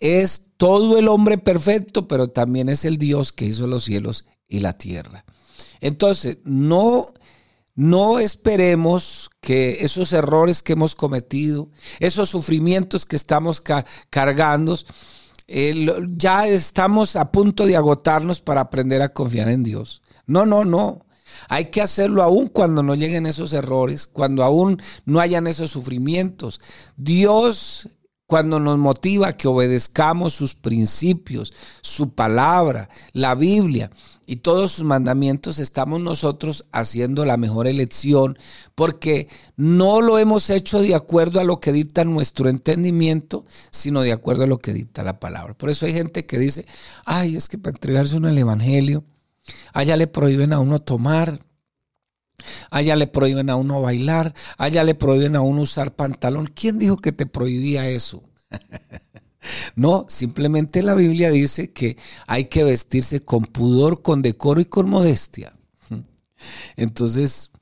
es 0.00 0.50
todo 0.56 0.98
el 0.98 1.08
hombre 1.08 1.38
perfecto, 1.38 2.08
pero 2.08 2.28
también 2.28 2.68
es 2.68 2.84
el 2.84 2.98
Dios 2.98 3.32
que 3.32 3.46
hizo 3.46 3.66
los 3.66 3.84
cielos 3.84 4.26
y 4.48 4.60
la 4.60 4.72
tierra. 4.72 5.24
Entonces, 5.80 6.38
no, 6.44 7.06
no 7.74 8.18
esperemos 8.18 9.30
que 9.40 9.84
esos 9.84 10.12
errores 10.12 10.62
que 10.62 10.74
hemos 10.74 10.94
cometido, 10.94 11.70
esos 11.98 12.30
sufrimientos 12.30 13.04
que 13.04 13.16
estamos 13.16 13.62
cargando, 14.10 14.78
ya 16.16 16.46
estamos 16.46 17.16
a 17.16 17.32
punto 17.32 17.66
de 17.66 17.76
agotarnos 17.76 18.40
para 18.40 18.62
aprender 18.62 19.02
a 19.02 19.12
confiar 19.12 19.48
en 19.48 19.62
Dios. 19.62 20.02
No, 20.26 20.46
no, 20.46 20.64
no. 20.64 21.04
Hay 21.48 21.66
que 21.66 21.82
hacerlo 21.82 22.22
aún 22.22 22.48
cuando 22.48 22.82
no 22.82 22.94
lleguen 22.94 23.26
esos 23.26 23.52
errores, 23.52 24.06
cuando 24.06 24.44
aún 24.44 24.80
no 25.04 25.20
hayan 25.20 25.46
esos 25.46 25.70
sufrimientos. 25.70 26.60
Dios 26.96 27.88
cuando 28.26 28.58
nos 28.58 28.78
motiva 28.78 29.34
que 29.34 29.48
obedezcamos 29.48 30.32
sus 30.32 30.54
principios, 30.54 31.52
su 31.82 32.14
palabra, 32.14 32.88
la 33.12 33.34
Biblia 33.34 33.90
y 34.26 34.36
todos 34.36 34.72
sus 34.72 34.84
mandamientos, 34.84 35.58
estamos 35.58 36.00
nosotros 36.00 36.64
haciendo 36.72 37.26
la 37.26 37.36
mejor 37.36 37.66
elección 37.66 38.38
porque 38.74 39.28
no 39.56 40.00
lo 40.00 40.18
hemos 40.18 40.48
hecho 40.48 40.80
de 40.80 40.94
acuerdo 40.94 41.38
a 41.38 41.44
lo 41.44 41.60
que 41.60 41.72
dicta 41.72 42.04
nuestro 42.04 42.48
entendimiento, 42.48 43.44
sino 43.70 44.00
de 44.00 44.12
acuerdo 44.12 44.44
a 44.44 44.48
lo 44.48 44.58
que 44.58 44.72
dicta 44.72 45.02
la 45.02 45.20
palabra. 45.20 45.54
Por 45.54 45.68
eso 45.68 45.84
hay 45.84 45.92
gente 45.92 46.24
que 46.24 46.38
dice, 46.38 46.64
ay, 47.04 47.36
es 47.36 47.48
que 47.48 47.58
para 47.58 47.76
entregarse 47.76 48.16
uno 48.16 48.28
el 48.28 48.38
Evangelio, 48.38 49.04
allá 49.74 49.96
le 49.96 50.06
prohíben 50.06 50.54
a 50.54 50.60
uno 50.60 50.80
tomar, 50.80 51.44
Allá 52.70 52.96
le 52.96 53.06
prohíben 53.06 53.50
a 53.50 53.56
uno 53.56 53.80
bailar, 53.80 54.34
allá 54.58 54.84
le 54.84 54.94
prohíben 54.94 55.36
a 55.36 55.40
uno 55.40 55.62
usar 55.62 55.94
pantalón. 55.94 56.46
¿Quién 56.46 56.78
dijo 56.78 56.96
que 56.96 57.12
te 57.12 57.26
prohibía 57.26 57.88
eso? 57.88 58.22
no, 59.76 60.06
simplemente 60.08 60.82
la 60.82 60.94
Biblia 60.94 61.30
dice 61.30 61.72
que 61.72 61.96
hay 62.26 62.46
que 62.46 62.64
vestirse 62.64 63.20
con 63.20 63.44
pudor, 63.44 64.02
con 64.02 64.22
decoro 64.22 64.60
y 64.60 64.64
con 64.64 64.88
modestia. 64.88 65.54
Entonces, 66.76 67.52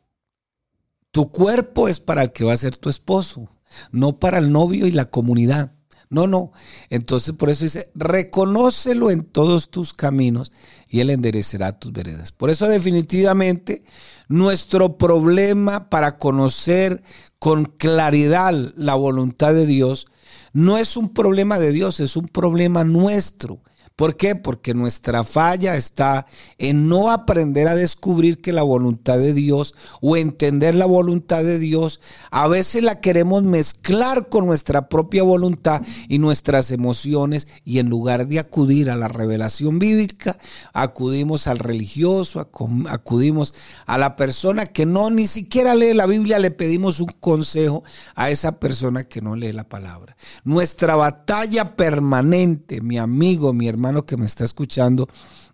tu 1.11 1.31
cuerpo 1.31 1.89
es 1.89 2.01
para 2.01 2.23
el 2.23 2.33
que 2.33 2.45
va 2.45 2.55
a 2.55 2.57
ser 2.57 2.77
tu 2.77 2.89
esposo, 2.89 3.49
no 3.91 4.19
para 4.19 4.39
el 4.39 4.51
novio 4.51 4.87
y 4.87 4.93
la 4.93 5.05
comunidad. 5.05 5.75
No, 6.13 6.27
no. 6.27 6.53
Entonces 6.91 7.35
por 7.35 7.49
eso 7.49 7.65
dice, 7.65 7.91
reconócelo 7.95 9.11
en 9.11 9.25
todos 9.25 9.71
tus 9.71 9.95
caminos 9.95 10.53
y 10.91 11.01
Él 11.01 11.09
enderecerá 11.09 11.79
tus 11.79 11.91
veredas. 11.91 12.33
Por 12.33 12.51
eso 12.51 12.69
definitivamente 12.69 13.83
nuestro 14.29 14.99
problema 14.99 15.89
para 15.89 16.19
conocer 16.19 17.03
con 17.39 17.65
claridad 17.65 18.53
la 18.77 18.95
voluntad 18.95 19.55
de 19.55 19.65
Dios 19.65 20.07
no 20.53 20.77
es 20.77 20.99
un 20.99 21.15
problema 21.15 21.59
de 21.59 21.73
Dios, 21.73 21.99
es 21.99 22.15
un 22.15 22.29
problema 22.29 22.85
nuestro. 22.85 23.61
¿Por 24.03 24.17
qué? 24.17 24.35
Porque 24.35 24.75
nuestra 24.75 25.23
falla 25.23 25.77
está 25.77 26.27
en 26.59 26.89
no 26.89 27.13
aprender 27.13 27.69
a 27.69 27.77
descubrir 27.77 28.41
que 28.41 28.53
la 28.53 28.65
voluntad 28.65 29.17
de 29.17 29.33
Dios 29.33 29.77
o 30.01 30.17
entender 30.17 30.75
la 30.75 30.87
voluntad 30.87 31.45
de 31.45 31.61
Dios, 31.61 32.01
a 32.33 32.49
veces 32.49 32.83
la 32.83 33.01
queremos 33.01 33.45
mezclar 33.45 34.29
con 34.29 34.45
nuestra 34.45 34.89
propia 34.89 35.23
voluntad 35.23 35.83
y 36.09 36.19
nuestras 36.19 36.73
emociones 36.73 37.47
y 37.65 37.79
en 37.79 37.91
lugar 37.91 38.27
de 38.27 38.41
acudir 38.41 38.91
a 38.91 38.97
la 38.97 39.07
revelación 39.07 39.79
bíblica, 39.79 40.37
acudimos 40.73 41.47
al 41.47 41.61
religioso, 41.61 42.41
acudimos 42.89 43.55
a 43.87 43.99
la 43.99 44.17
persona 44.17 44.67
que 44.67 44.85
no 44.85 45.11
ni 45.11 45.29
siquiera 45.29 45.77
lee 45.77 45.95
la 45.95 46.07
Biblia, 46.07 46.41
le 46.41 46.51
pedimos 46.51 46.99
un 46.99 47.13
consejo 47.21 47.85
a 48.17 48.31
esa 48.31 48.59
persona 48.59 49.05
que 49.05 49.21
no 49.21 49.37
lee 49.37 49.53
la 49.53 49.69
palabra. 49.69 50.17
Nuestra 50.43 50.97
batalla 50.97 51.77
permanente, 51.77 52.81
mi 52.81 52.99
amigo, 52.99 53.53
mi 53.53 53.69
hermano, 53.69 53.92
que 54.07 54.17
me 54.17 54.27
está 54.27 54.45
escuchando 54.45 55.09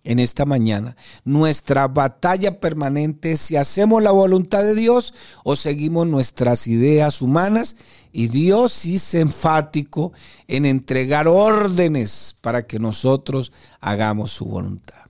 en 0.04 0.18
esta 0.18 0.47
mañana. 0.47 0.97
Nuestra 1.25 1.88
batalla 1.88 2.61
permanente 2.61 3.33
es 3.33 3.40
si 3.40 3.57
hacemos 3.57 4.02
la 4.02 4.11
voluntad 4.11 4.62
de 4.62 4.75
Dios 4.75 5.14
o 5.45 5.57
seguimos 5.57 6.07
nuestras 6.07 6.66
ideas 6.66 7.21
humanas. 7.21 7.76
Y 8.12 8.28
Dios 8.28 8.87
es 8.87 9.14
enfático 9.14 10.12
en 10.47 10.64
entregar 10.64 11.28
órdenes 11.28 12.37
para 12.40 12.66
que 12.66 12.78
nosotros 12.78 13.52
hagamos 13.80 14.30
su 14.30 14.47
voluntad. 14.47 15.02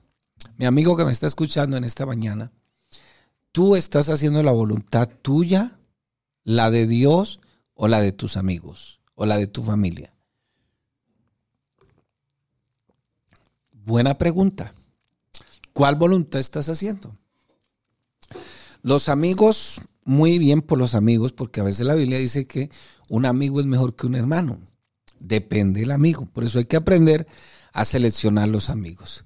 Mi 0.57 0.67
amigo 0.67 0.97
que 0.97 1.05
me 1.05 1.13
está 1.13 1.29
escuchando 1.29 1.77
en 1.77 1.85
esta 1.85 2.05
mañana, 2.05 2.51
tú 3.53 3.77
estás 3.77 4.09
haciendo 4.09 4.43
la 4.43 4.53
voluntad 4.53 5.09
tuya, 5.23 5.79
la 6.43 6.71
de 6.71 6.87
Dios 6.89 7.41
o 7.75 7.87
la 7.87 8.01
de 8.01 8.11
tus 8.11 8.37
amigos 8.37 9.01
o 9.15 9.27
la 9.27 9.39
de 9.39 9.47
tu 9.47 9.63
familia. 9.63 10.18
Buena 13.89 14.19
pregunta. 14.19 14.75
¿Cuál 15.73 15.97
voluntad 15.97 16.39
estás 16.41 16.69
haciendo? 16.69 17.17
Los 18.83 19.09
amigos, 19.09 19.81
muy 20.05 20.39
bien 20.39 20.61
por 20.61 20.77
los 20.77 20.95
amigos, 20.95 21.33
porque 21.33 21.63
a 21.63 21.65
veces 21.65 21.87
la 21.87 21.95
Biblia 21.95 22.19
dice 22.19 22.45
que 22.45 22.69
un 23.09 23.25
amigo 23.25 23.61
es 23.61 23.65
mejor 23.65 23.97
que 23.97 24.07
un 24.07 24.15
hermano. 24.15 24.61
Depende 25.21 25.81
del 25.81 25.93
amigo. 25.93 26.29
Por 26.35 26.45
eso 26.45 26.59
hay 26.59 26.67
que 26.67 26.77
aprender 26.77 27.27
a 27.73 27.87
seleccionar 27.87 28.49
los 28.49 28.69
amigos. 28.69 29.25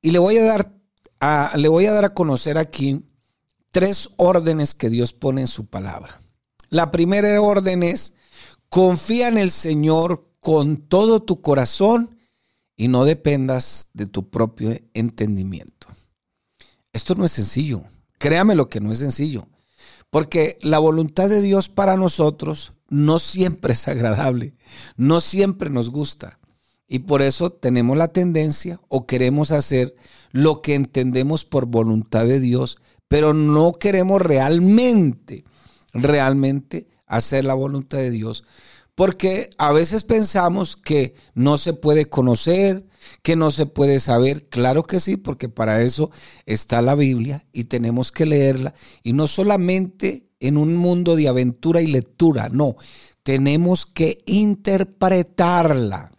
Y 0.00 0.12
le 0.12 0.18
voy 0.18 0.38
a 0.38 0.44
dar 0.44 0.72
a, 1.20 1.54
le 1.58 1.68
voy 1.68 1.84
a, 1.84 1.92
dar 1.92 2.06
a 2.06 2.14
conocer 2.14 2.56
aquí 2.56 3.04
tres 3.70 4.08
órdenes 4.16 4.72
que 4.72 4.88
Dios 4.88 5.12
pone 5.12 5.42
en 5.42 5.46
su 5.46 5.66
palabra. 5.66 6.18
La 6.70 6.90
primera 6.90 7.38
orden 7.38 7.82
es, 7.82 8.14
confía 8.70 9.28
en 9.28 9.36
el 9.36 9.50
Señor 9.50 10.30
con 10.40 10.78
todo 10.78 11.22
tu 11.22 11.42
corazón 11.42 12.14
y 12.76 12.88
no 12.88 13.04
dependas 13.04 13.90
de 13.94 14.06
tu 14.06 14.30
propio 14.30 14.76
entendimiento. 14.94 15.86
Esto 16.92 17.14
no 17.14 17.24
es 17.24 17.32
sencillo. 17.32 17.82
Créame 18.18 18.54
lo 18.54 18.68
que 18.68 18.80
no 18.80 18.92
es 18.92 18.98
sencillo. 18.98 19.48
Porque 20.10 20.58
la 20.62 20.78
voluntad 20.78 21.28
de 21.28 21.42
Dios 21.42 21.68
para 21.68 21.96
nosotros 21.96 22.72
no 22.88 23.18
siempre 23.18 23.72
es 23.72 23.88
agradable, 23.88 24.54
no 24.96 25.20
siempre 25.20 25.70
nos 25.70 25.90
gusta. 25.90 26.38
Y 26.86 27.00
por 27.00 27.22
eso 27.22 27.50
tenemos 27.50 27.96
la 27.96 28.08
tendencia 28.08 28.80
o 28.88 29.06
queremos 29.06 29.50
hacer 29.50 29.94
lo 30.30 30.62
que 30.62 30.74
entendemos 30.74 31.44
por 31.44 31.66
voluntad 31.66 32.26
de 32.26 32.38
Dios, 32.38 32.78
pero 33.08 33.34
no 33.34 33.72
queremos 33.72 34.20
realmente, 34.22 35.44
realmente 35.92 36.86
hacer 37.06 37.44
la 37.44 37.54
voluntad 37.54 37.98
de 37.98 38.10
Dios 38.10 38.44
porque 38.94 39.50
a 39.58 39.72
veces 39.72 40.04
pensamos 40.04 40.76
que 40.76 41.14
no 41.34 41.58
se 41.58 41.72
puede 41.72 42.06
conocer, 42.06 42.86
que 43.22 43.34
no 43.34 43.50
se 43.50 43.66
puede 43.66 43.98
saber. 43.98 44.48
Claro 44.48 44.84
que 44.84 45.00
sí, 45.00 45.16
porque 45.16 45.48
para 45.48 45.82
eso 45.82 46.10
está 46.46 46.80
la 46.80 46.94
Biblia 46.94 47.44
y 47.52 47.64
tenemos 47.64 48.12
que 48.12 48.26
leerla. 48.26 48.74
Y 49.02 49.12
no 49.12 49.26
solamente 49.26 50.28
en 50.38 50.56
un 50.56 50.76
mundo 50.76 51.16
de 51.16 51.28
aventura 51.28 51.80
y 51.80 51.88
lectura, 51.88 52.48
no, 52.50 52.76
tenemos 53.24 53.84
que 53.84 54.22
interpretarla. 54.26 56.12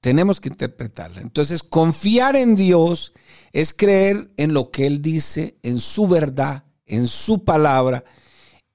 Tenemos 0.00 0.40
que 0.40 0.50
interpretarla. 0.50 1.20
Entonces, 1.20 1.64
confiar 1.64 2.36
en 2.36 2.54
Dios 2.54 3.12
es 3.52 3.72
creer 3.72 4.30
en 4.36 4.52
lo 4.52 4.70
que 4.70 4.86
Él 4.86 5.02
dice, 5.02 5.58
en 5.64 5.80
su 5.80 6.06
verdad, 6.06 6.64
en 6.86 7.08
su 7.08 7.44
palabra 7.44 8.04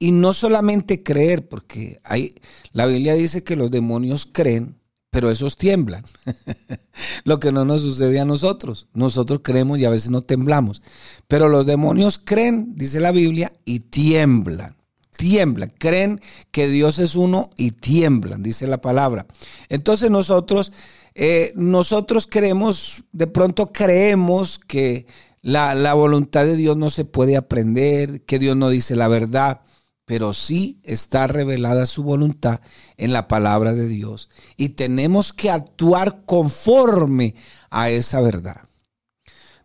y 0.03 0.11
no 0.11 0.33
solamente 0.33 1.01
creer, 1.01 1.47
porque 1.47 2.01
hay, 2.03 2.35
la 2.73 2.87
Biblia 2.87 3.13
dice 3.13 3.45
que 3.45 3.55
los 3.55 3.71
demonios 3.71 4.27
creen, 4.29 4.75
pero 5.11 5.31
esos 5.31 5.55
tiemblan. 5.55 6.03
Lo 7.23 7.39
que 7.39 7.53
no 7.53 7.63
nos 7.63 7.79
sucede 7.79 8.19
a 8.19 8.25
nosotros. 8.25 8.87
Nosotros 8.93 9.39
creemos 9.41 9.79
y 9.79 9.85
a 9.85 9.89
veces 9.89 10.09
no 10.09 10.21
temblamos. 10.21 10.81
Pero 11.29 11.47
los 11.47 11.65
demonios 11.65 12.19
creen, 12.21 12.75
dice 12.75 12.99
la 12.99 13.13
Biblia, 13.13 13.53
y 13.63 13.79
tiemblan. 13.79 14.75
Tiemblan, 15.15 15.71
creen 15.79 16.19
que 16.51 16.67
Dios 16.67 16.99
es 16.99 17.15
uno 17.15 17.49
y 17.55 17.71
tiemblan, 17.71 18.43
dice 18.43 18.67
la 18.67 18.81
palabra. 18.81 19.25
Entonces 19.69 20.11
nosotros, 20.11 20.73
eh, 21.15 21.53
nosotros 21.55 22.27
creemos, 22.29 23.05
de 23.13 23.27
pronto 23.27 23.71
creemos 23.71 24.59
que 24.59 25.07
la, 25.41 25.73
la 25.75 25.93
voluntad 25.93 26.43
de 26.43 26.57
Dios 26.57 26.75
no 26.75 26.89
se 26.89 27.05
puede 27.05 27.37
aprender, 27.37 28.25
que 28.25 28.37
Dios 28.37 28.57
no 28.57 28.67
dice 28.67 28.97
la 28.97 29.07
verdad 29.07 29.61
pero 30.05 30.33
sí 30.33 30.79
está 30.83 31.27
revelada 31.27 31.85
su 31.85 32.03
voluntad 32.03 32.59
en 32.97 33.13
la 33.13 33.27
palabra 33.27 33.73
de 33.73 33.87
Dios 33.87 34.29
y 34.57 34.69
tenemos 34.69 35.33
que 35.33 35.49
actuar 35.49 36.23
conforme 36.25 37.35
a 37.69 37.89
esa 37.89 38.21
verdad. 38.21 38.61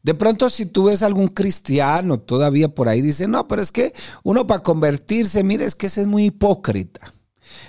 De 0.03 0.15
pronto 0.15 0.49
si 0.49 0.67
tú 0.67 0.85
ves 0.85 1.03
algún 1.03 1.29
cristiano 1.29 2.21
todavía 2.21 2.69
por 2.69 2.89
ahí, 2.89 3.03
dice, 3.03 3.27
no, 3.27 3.49
pero 3.49 3.61
es 3.61 3.73
que 3.73 3.93
uno 4.23 4.47
para 4.47 4.63
convertirse, 4.63 5.43
mire, 5.43 5.65
es 5.65 5.75
que 5.75 5.89
ese 5.89 6.03
es 6.03 6.07
muy 6.07 6.27
hipócrita. 6.27 7.13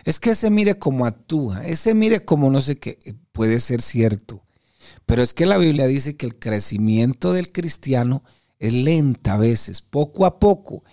Es 0.06 0.20
que 0.20 0.32
ese 0.32 0.50
mire 0.50 0.78
como 0.78 1.06
actúa, 1.06 1.66
ese 1.66 1.94
mire 1.94 2.24
como 2.24 2.50
no 2.50 2.62
sé 2.62 2.78
qué, 2.78 3.00
puede 3.32 3.60
ser 3.60 3.82
cierto. 3.82 4.44
Pero 5.06 5.24
es 5.24 5.34
que 5.34 5.46
la 5.46 5.58
Biblia 5.58 5.88
dice 5.88 6.16
que 6.16 6.28
el 6.28 6.38
crecimiento 6.38 7.34
del 7.34 7.52
cristiano 7.52 8.24
es 8.60 8.74
lenta 8.74 9.34
a 9.34 9.38
veces, 9.38 9.82
poco 9.82 10.26
a 10.26 10.40
poco. 10.40 10.84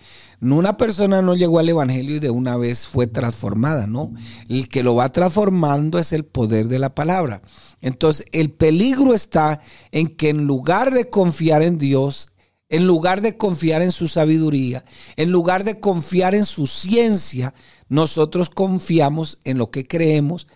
Una 0.40 0.76
persona 0.76 1.22
no 1.22 1.34
llegó 1.34 1.58
al 1.58 1.68
Evangelio 1.68 2.16
y 2.16 2.20
de 2.20 2.30
una 2.30 2.56
vez 2.56 2.86
fue 2.86 3.06
transformada, 3.06 3.86
¿no? 3.86 4.12
El 4.48 4.68
que 4.68 4.82
lo 4.82 4.94
va 4.94 5.10
transformando 5.10 5.98
es 5.98 6.12
el 6.12 6.24
poder 6.24 6.68
de 6.68 6.78
la 6.78 6.94
palabra. 6.94 7.42
Entonces, 7.80 8.26
el 8.32 8.52
peligro 8.52 9.14
está 9.14 9.60
en 9.92 10.08
que 10.08 10.28
en 10.28 10.44
lugar 10.44 10.92
de 10.92 11.10
confiar 11.10 11.62
en 11.62 11.78
Dios, 11.78 12.32
en 12.68 12.86
lugar 12.86 13.22
de 13.22 13.36
confiar 13.36 13.82
en 13.82 13.92
su 13.92 14.08
sabiduría, 14.08 14.84
en 15.16 15.30
lugar 15.30 15.64
de 15.64 15.80
confiar 15.80 16.34
en 16.34 16.44
su 16.44 16.66
ciencia, 16.66 17.54
nosotros 17.88 18.50
confiamos 18.50 19.38
en 19.44 19.58
lo 19.58 19.70
que 19.70 19.84
creemos, 19.84 20.46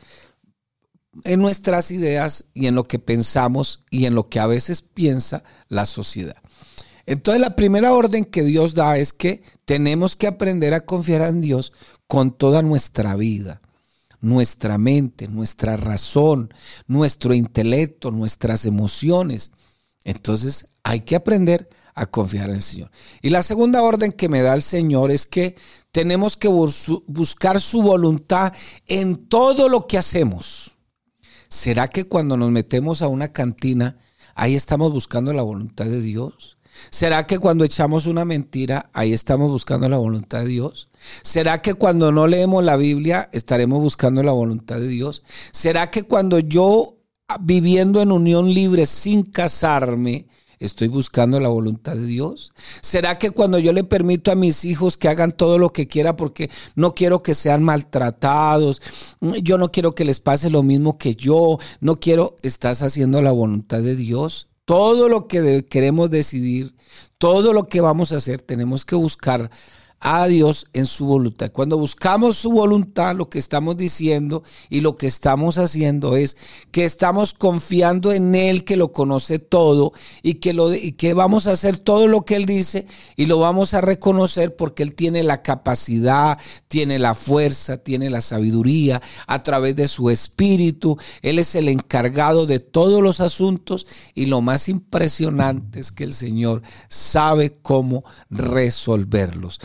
en 1.25 1.40
nuestras 1.40 1.90
ideas 1.90 2.47
y 2.55 2.67
en 2.67 2.75
lo 2.75 2.85
que 2.85 2.99
pensamos 2.99 3.85
y 3.90 4.05
en 4.05 4.14
lo 4.14 4.29
que 4.29 4.40
a 4.40 4.47
veces 4.47 4.83
piensa 4.83 5.43
la 5.69 5.87
sociedad. 5.87 6.37
Entonces 7.07 7.40
la 7.40 7.57
primera 7.57 7.92
orden 7.92 8.25
que 8.25 8.42
Dios 8.42 8.75
da 8.75 8.99
es 8.99 9.12
que 9.12 9.42
tenemos 9.64 10.16
que 10.16 10.26
aprender 10.26 10.75
a 10.75 10.85
confiar 10.85 11.23
en 11.23 11.40
Dios 11.40 11.73
con 12.07 12.37
toda 12.37 12.62
nuestra 12.62 13.16
vida, 13.16 13.61
nuestra 14.21 14.78
mente, 14.78 15.28
nuestra 15.28 15.76
razón, 15.76 16.52
nuestro 16.87 17.35
intelecto, 17.35 18.11
nuestras 18.11 18.66
emociones. 18.66 19.52
Entonces 20.04 20.66
hay 20.83 21.00
que 21.00 21.16
aprender 21.16 21.69
a 21.95 22.07
confiar 22.07 22.50
en 22.50 22.57
el 22.57 22.62
Señor. 22.62 22.90
Y 23.23 23.30
la 23.30 23.42
segunda 23.42 23.83
orden 23.83 24.12
que 24.12 24.28
me 24.28 24.42
da 24.42 24.54
el 24.54 24.62
Señor 24.62 25.11
es 25.11 25.26
que 25.26 25.57
tenemos 25.92 26.37
que 26.37 26.49
buscar 26.49 27.61
su 27.61 27.83
voluntad 27.83 28.52
en 28.87 29.16
todo 29.28 29.69
lo 29.69 29.87
que 29.87 29.99
hacemos. 29.99 30.76
¿Será 31.49 31.88
que 31.88 32.04
cuando 32.04 32.37
nos 32.37 32.50
metemos 32.50 33.02
a 33.02 33.09
una 33.09 33.33
cantina, 33.33 33.99
ahí 34.35 34.54
estamos 34.54 34.92
buscando 34.92 35.33
la 35.33 35.42
voluntad 35.42 35.87
de 35.87 36.00
Dios? 36.00 36.59
¿Será 36.91 37.27
que 37.27 37.39
cuando 37.39 37.65
echamos 37.65 38.07
una 38.07 38.25
mentira, 38.25 38.91
ahí 38.93 39.12
estamos 39.12 39.50
buscando 39.50 39.89
la 39.89 39.99
voluntad 39.99 40.41
de 40.41 40.49
Dios? 40.49 40.89
¿Será 41.23 41.62
que 41.62 41.75
cuando 41.75 42.12
no 42.12 42.27
leemos 42.27 42.65
la 42.65 42.77
Biblia, 42.77 43.29
estaremos 43.33 43.81
buscando 43.81 44.23
la 44.23 44.33
voluntad 44.33 44.77
de 44.77 44.89
Dios? 44.89 45.23
¿Será 45.53 45.91
que 45.91 46.03
cuando 46.03 46.39
yo, 46.39 46.97
viviendo 47.41 48.03
en 48.03 48.12
unión 48.12 48.53
libre 48.53 48.87
sin 48.87 49.23
casarme, 49.23 50.27
¿Estoy 50.61 50.89
buscando 50.89 51.41
la 51.41 51.49
voluntad 51.49 51.97
de 51.97 52.05
Dios? 52.05 52.53
¿Será 52.83 53.17
que 53.17 53.31
cuando 53.31 53.59
yo 53.59 53.73
le 53.73 53.83
permito 53.83 54.31
a 54.31 54.35
mis 54.35 54.67
hijos 54.67 54.99
que 54.99 55.09
hagan 55.09 55.33
todo 55.33 55.59
lo 55.59 55.71
que 55.71 55.89
quiera 55.89 56.17
porque 56.17 56.50
no 56.75 56.95
quiero 56.95 57.23
que 57.23 57.35
sean 57.35 57.62
maltratados, 57.62 58.83
yo 59.43 59.57
no 59.57 59.73
quiero 59.73 59.95
que 59.95 60.05
les 60.05 60.21
pase 60.21 60.50
lo 60.50 60.62
mismo 60.62 60.99
que 60.99 61.15
yo, 61.15 61.59
no 61.81 61.97
quiero, 61.97 62.37
estás 62.43 62.83
haciendo 62.83 63.23
la 63.23 63.33
voluntad 63.33 63.81
de 63.81 63.97
Dios? 63.97 64.50
Todo 64.71 65.09
lo 65.09 65.27
que 65.27 65.67
queremos 65.69 66.11
decidir, 66.11 66.77
todo 67.19 67.53
lo 67.53 67.67
que 67.69 67.81
vamos 67.81 68.12
a 68.12 68.19
hacer, 68.19 68.41
tenemos 68.41 68.85
que 68.85 68.95
buscar 68.95 69.50
a 70.00 70.26
Dios 70.26 70.66
en 70.73 70.87
su 70.87 71.04
voluntad. 71.04 71.52
Cuando 71.52 71.76
buscamos 71.76 72.38
su 72.38 72.50
voluntad, 72.50 73.14
lo 73.14 73.28
que 73.28 73.38
estamos 73.38 73.76
diciendo 73.76 74.42
y 74.71 74.80
lo 74.80 74.97
que 74.97 75.07
estamos 75.07 75.59
haciendo 75.59 76.16
es 76.16 76.38
que 76.71 76.87
estamos 76.87 77.35
confiando 77.35 78.12
en 78.12 78.35
Él, 78.35 78.64
que 78.64 78.78
lo 78.78 78.92
conoce 78.92 79.38
todo 79.38 79.92
y 80.23 80.35
que, 80.35 80.54
lo, 80.54 80.75
y 80.75 80.92
que 80.92 81.12
vamos 81.12 81.47
a 81.47 81.52
hacer 81.52 81.76
todo 81.76 82.09
lo 82.09 82.23
que 82.23 82.37
Él 82.37 82.47
dice 82.47 82.87
y 83.14 83.26
lo 83.26 83.38
vamos 83.38 83.75
a 83.75 83.83
reconocer 83.83 84.57
porque 84.57 84.83
Él 84.83 84.95
tiene 84.95 85.23
la 85.23 85.42
capacidad, 85.42 86.38
tiene 86.69 86.99
la 86.99 87.14
fuerza, 87.14 87.76
tiene 87.76 88.09
la 88.09 88.23
sabiduría 88.23 89.02
a 89.26 89.42
través 89.42 89.76
de 89.76 89.87
su 89.87 90.09
espíritu. 90.09 90.97
Él 91.21 91.38
es 91.38 91.54
el 91.54 91.69
encargado 91.69 92.46
de 92.46 92.59
todos 92.59 93.03
los 93.03 93.20
asuntos 93.20 93.87
y 94.14 94.27
lo 94.27 94.40
más 94.40 94.70
impresionante 94.70 95.79
es 95.79 95.92
que 95.92 96.05
el 96.05 96.14
Señor 96.14 96.62
sabe 96.88 97.59
cómo 97.61 98.05
resolverlos. 98.31 99.61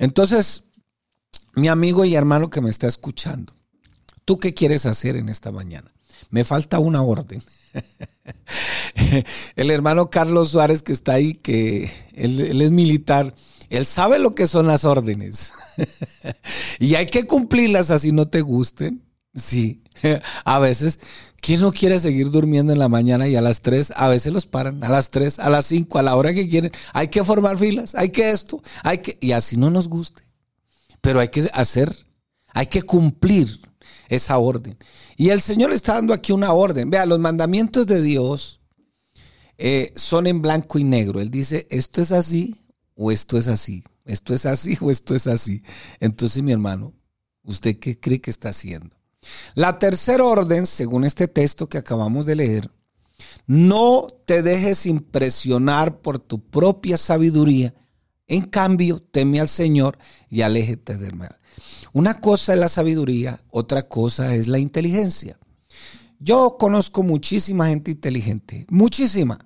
Entonces, 0.00 0.64
mi 1.54 1.68
amigo 1.68 2.06
y 2.06 2.14
hermano 2.14 2.48
que 2.48 2.62
me 2.62 2.70
está 2.70 2.88
escuchando, 2.88 3.52
¿tú 4.24 4.38
qué 4.38 4.54
quieres 4.54 4.86
hacer 4.86 5.16
en 5.16 5.28
esta 5.28 5.52
mañana? 5.52 5.92
Me 6.30 6.42
falta 6.42 6.78
una 6.78 7.02
orden. 7.02 7.42
El 9.56 9.70
hermano 9.70 10.08
Carlos 10.08 10.50
Suárez 10.50 10.82
que 10.82 10.94
está 10.94 11.12
ahí, 11.12 11.34
que 11.34 11.92
él, 12.14 12.62
es 12.62 12.70
militar, 12.70 13.34
él 13.68 13.84
sabe 13.84 14.18
lo 14.18 14.34
que 14.34 14.46
son 14.46 14.66
las 14.66 14.86
órdenes. 14.86 15.52
y 16.78 16.94
hay 16.94 17.06
que 17.06 17.26
cumplirlas 17.26 17.90
así 17.90 18.10
no 18.10 18.24
te 18.24 18.40
gusten. 18.40 19.04
Sí, 19.34 19.82
a 20.44 20.58
veces, 20.60 20.98
¿quién 21.40 21.60
no 21.60 21.72
quiere 21.72 21.98
seguir 22.00 22.30
durmiendo 22.30 22.72
en 22.72 22.78
la 22.78 22.88
mañana 22.88 23.28
y 23.28 23.36
a 23.36 23.40
las 23.40 23.62
3? 23.62 23.92
A 23.96 24.08
veces 24.08 24.32
los 24.32 24.46
paran, 24.46 24.82
a 24.84 24.88
las 24.88 25.10
3, 25.10 25.38
a 25.38 25.50
las 25.50 25.66
5, 25.66 25.98
a 25.98 26.02
la 26.02 26.16
hora 26.16 26.34
que 26.34 26.48
quieren. 26.48 26.72
Hay 26.92 27.08
que 27.08 27.24
formar 27.24 27.56
filas, 27.56 27.94
hay 27.94 28.10
que 28.10 28.30
esto, 28.30 28.62
hay 28.82 28.98
que... 28.98 29.18
Y 29.20 29.32
así 29.32 29.56
no 29.56 29.70
nos 29.70 29.88
guste. 29.88 30.22
Pero 31.00 31.20
hay 31.20 31.28
que 31.28 31.48
hacer, 31.52 31.94
hay 32.52 32.66
que 32.66 32.82
cumplir 32.82 33.60
esa 34.08 34.38
orden. 34.38 34.76
Y 35.16 35.30
el 35.30 35.40
Señor 35.40 35.72
está 35.72 35.94
dando 35.94 36.14
aquí 36.14 36.32
una 36.32 36.52
orden. 36.52 36.90
Vea, 36.90 37.06
los 37.06 37.18
mandamientos 37.18 37.86
de 37.86 38.02
Dios 38.02 38.60
eh, 39.58 39.92
son 39.96 40.26
en 40.26 40.42
blanco 40.42 40.78
y 40.78 40.84
negro. 40.84 41.20
Él 41.20 41.30
dice, 41.30 41.66
esto 41.70 42.00
es 42.00 42.12
así 42.12 42.56
o 42.94 43.10
esto 43.10 43.38
es 43.38 43.46
así. 43.46 43.84
Esto 44.04 44.34
es 44.34 44.46
así 44.46 44.76
o 44.80 44.90
esto 44.90 45.14
es 45.14 45.26
así. 45.26 45.62
Entonces, 46.00 46.42
mi 46.42 46.52
hermano, 46.52 46.94
¿usted 47.44 47.78
qué 47.78 47.98
cree 47.98 48.20
que 48.20 48.30
está 48.30 48.48
haciendo? 48.48 48.99
La 49.54 49.78
tercera 49.78 50.24
orden, 50.24 50.66
según 50.66 51.04
este 51.04 51.28
texto 51.28 51.68
que 51.68 51.78
acabamos 51.78 52.26
de 52.26 52.36
leer, 52.36 52.70
no 53.46 54.08
te 54.26 54.42
dejes 54.42 54.86
impresionar 54.86 56.00
por 56.00 56.18
tu 56.18 56.40
propia 56.40 56.96
sabiduría. 56.96 57.74
En 58.28 58.42
cambio, 58.42 59.00
teme 59.00 59.40
al 59.40 59.48
Señor 59.48 59.98
y 60.28 60.42
aléjate 60.42 60.96
del 60.96 61.14
mal. 61.14 61.36
Una 61.92 62.20
cosa 62.20 62.54
es 62.54 62.60
la 62.60 62.68
sabiduría, 62.68 63.42
otra 63.50 63.88
cosa 63.88 64.34
es 64.34 64.46
la 64.46 64.58
inteligencia. 64.58 65.38
Yo 66.20 66.56
conozco 66.58 67.02
muchísima 67.02 67.68
gente 67.68 67.90
inteligente, 67.90 68.66
muchísima. 68.70 69.38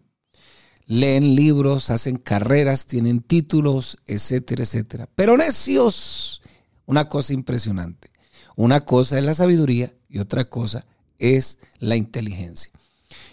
Leen 0.87 1.35
libros, 1.35 1.89
hacen 1.89 2.17
carreras, 2.17 2.87
tienen 2.87 3.23
títulos, 3.23 3.99
etcétera, 4.07 4.65
etcétera. 4.65 5.09
Pero 5.15 5.37
necios, 5.37 6.43
una 6.85 7.09
cosa 7.09 7.33
impresionante. 7.33 8.11
Una 8.57 8.85
cosa 8.85 9.19
es 9.19 9.25
la 9.25 9.35
sabiduría 9.35 9.93
y 10.09 10.19
otra 10.19 10.49
cosa 10.49 10.87
es 11.19 11.59
la 11.79 11.97
inteligencia. 11.97 12.73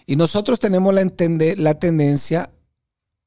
Y 0.05 0.15
nosotros 0.15 0.60
tenemos 0.60 0.93
la, 0.93 1.73
tendencia 1.75 2.51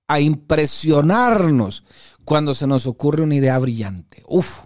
a 0.07 0.21
impresionarnos 0.21 1.85
cuando 2.25 2.55
se 2.55 2.67
nos 2.67 2.87
ocurre 2.87 3.23
una 3.23 3.37
idea 3.37 3.59
brillante. 3.59 4.23
Uf, 4.27 4.65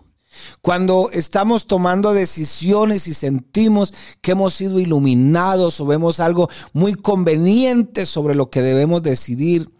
cuando 0.63 1.11
estamos 1.13 1.67
tomando 1.67 2.13
decisiones 2.13 3.07
y 3.09 3.15
sentimos 3.15 3.93
que 4.21 4.33
hemos 4.33 4.55
sido 4.55 4.79
iluminados 4.79 5.81
o 5.81 5.87
vemos 5.87 6.21
algo 6.21 6.49
muy 6.73 6.95
conveniente 6.95 8.07
sobre 8.07 8.35
lo 8.35 8.51
que 8.51 8.63
debemos 8.63 9.03
decidir, 9.03 9.71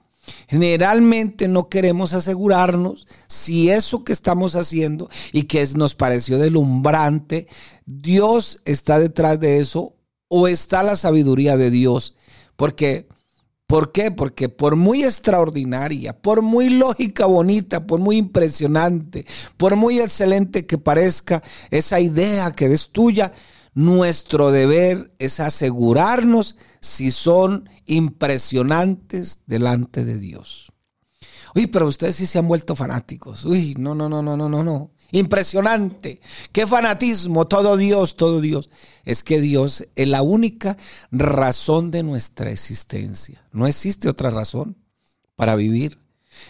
Generalmente 0.49 1.49
no 1.49 1.69
queremos 1.69 2.15
asegurarnos 2.15 3.07
si 3.27 3.71
eso 3.71 4.05
que 4.05 4.13
estamos 4.13 4.55
haciendo 4.57 5.09
y 5.33 5.45
que 5.45 5.67
nos 5.75 5.95
pareció 5.95 6.39
delumbrante, 6.39 7.47
Dios 7.87 8.61
está 8.65 8.99
detrás 8.99 9.41
de 9.41 9.59
eso 9.59 9.95
o 10.29 10.49
está 10.49 10.83
la 10.83 10.97
sabiduría 10.97 11.57
de 11.57 11.71
Dios. 11.71 12.15
Porque, 12.57 13.07
¿Por 13.67 13.93
qué? 13.93 14.11
Porque 14.11 14.49
por 14.49 14.77
muy 14.77 15.05
extraordinaria, 15.05 16.15
por 16.15 16.41
muy 16.41 16.71
lógica 16.71 17.27
bonita, 17.27 17.87
por 17.87 18.01
muy 18.01 18.17
impresionante, 18.17 19.27
por 19.59 19.77
muy 19.77 20.01
excelente 20.01 20.67
que 20.67 20.79
parezca 20.79 21.43
esa 21.71 22.01
idea 22.01 22.51
que 22.53 22.73
es 22.73 22.89
tuya, 22.89 23.31
nuestro 23.79 24.51
deber 24.51 25.15
es 25.21 25.39
asegurarnos 25.39 26.57
si 26.81 27.13
son 27.13 27.71
impresionantes 27.87 29.43
delante 29.47 30.05
de 30.05 30.19
Dios. 30.19 30.73
Uy, 31.55 31.69
pero 31.69 31.87
ustedes 31.87 32.17
sí 32.17 32.27
se 32.27 32.41
han 32.41 32.49
vuelto 32.49 32.75
fanáticos. 32.75 33.45
Uy, 33.45 33.77
no, 33.79 33.95
no, 33.95 34.09
no, 34.09 34.21
no, 34.21 34.37
no, 34.37 34.49
no, 34.49 34.65
no. 34.65 34.91
Impresionante. 35.13 36.21
Qué 36.51 36.67
fanatismo. 36.67 37.47
Todo 37.47 37.77
Dios, 37.77 38.17
todo 38.17 38.41
Dios. 38.41 38.69
Es 39.05 39.23
que 39.23 39.41
Dios 39.41 39.87
es 39.95 40.09
la 40.09 40.23
única 40.23 40.77
razón 41.13 41.93
de 41.93 42.03
nuestra 42.03 42.51
existencia. 42.51 43.47
No 43.53 43.69
existe 43.69 44.09
otra 44.09 44.31
razón 44.31 44.77
para 45.37 45.55
vivir. 45.55 46.01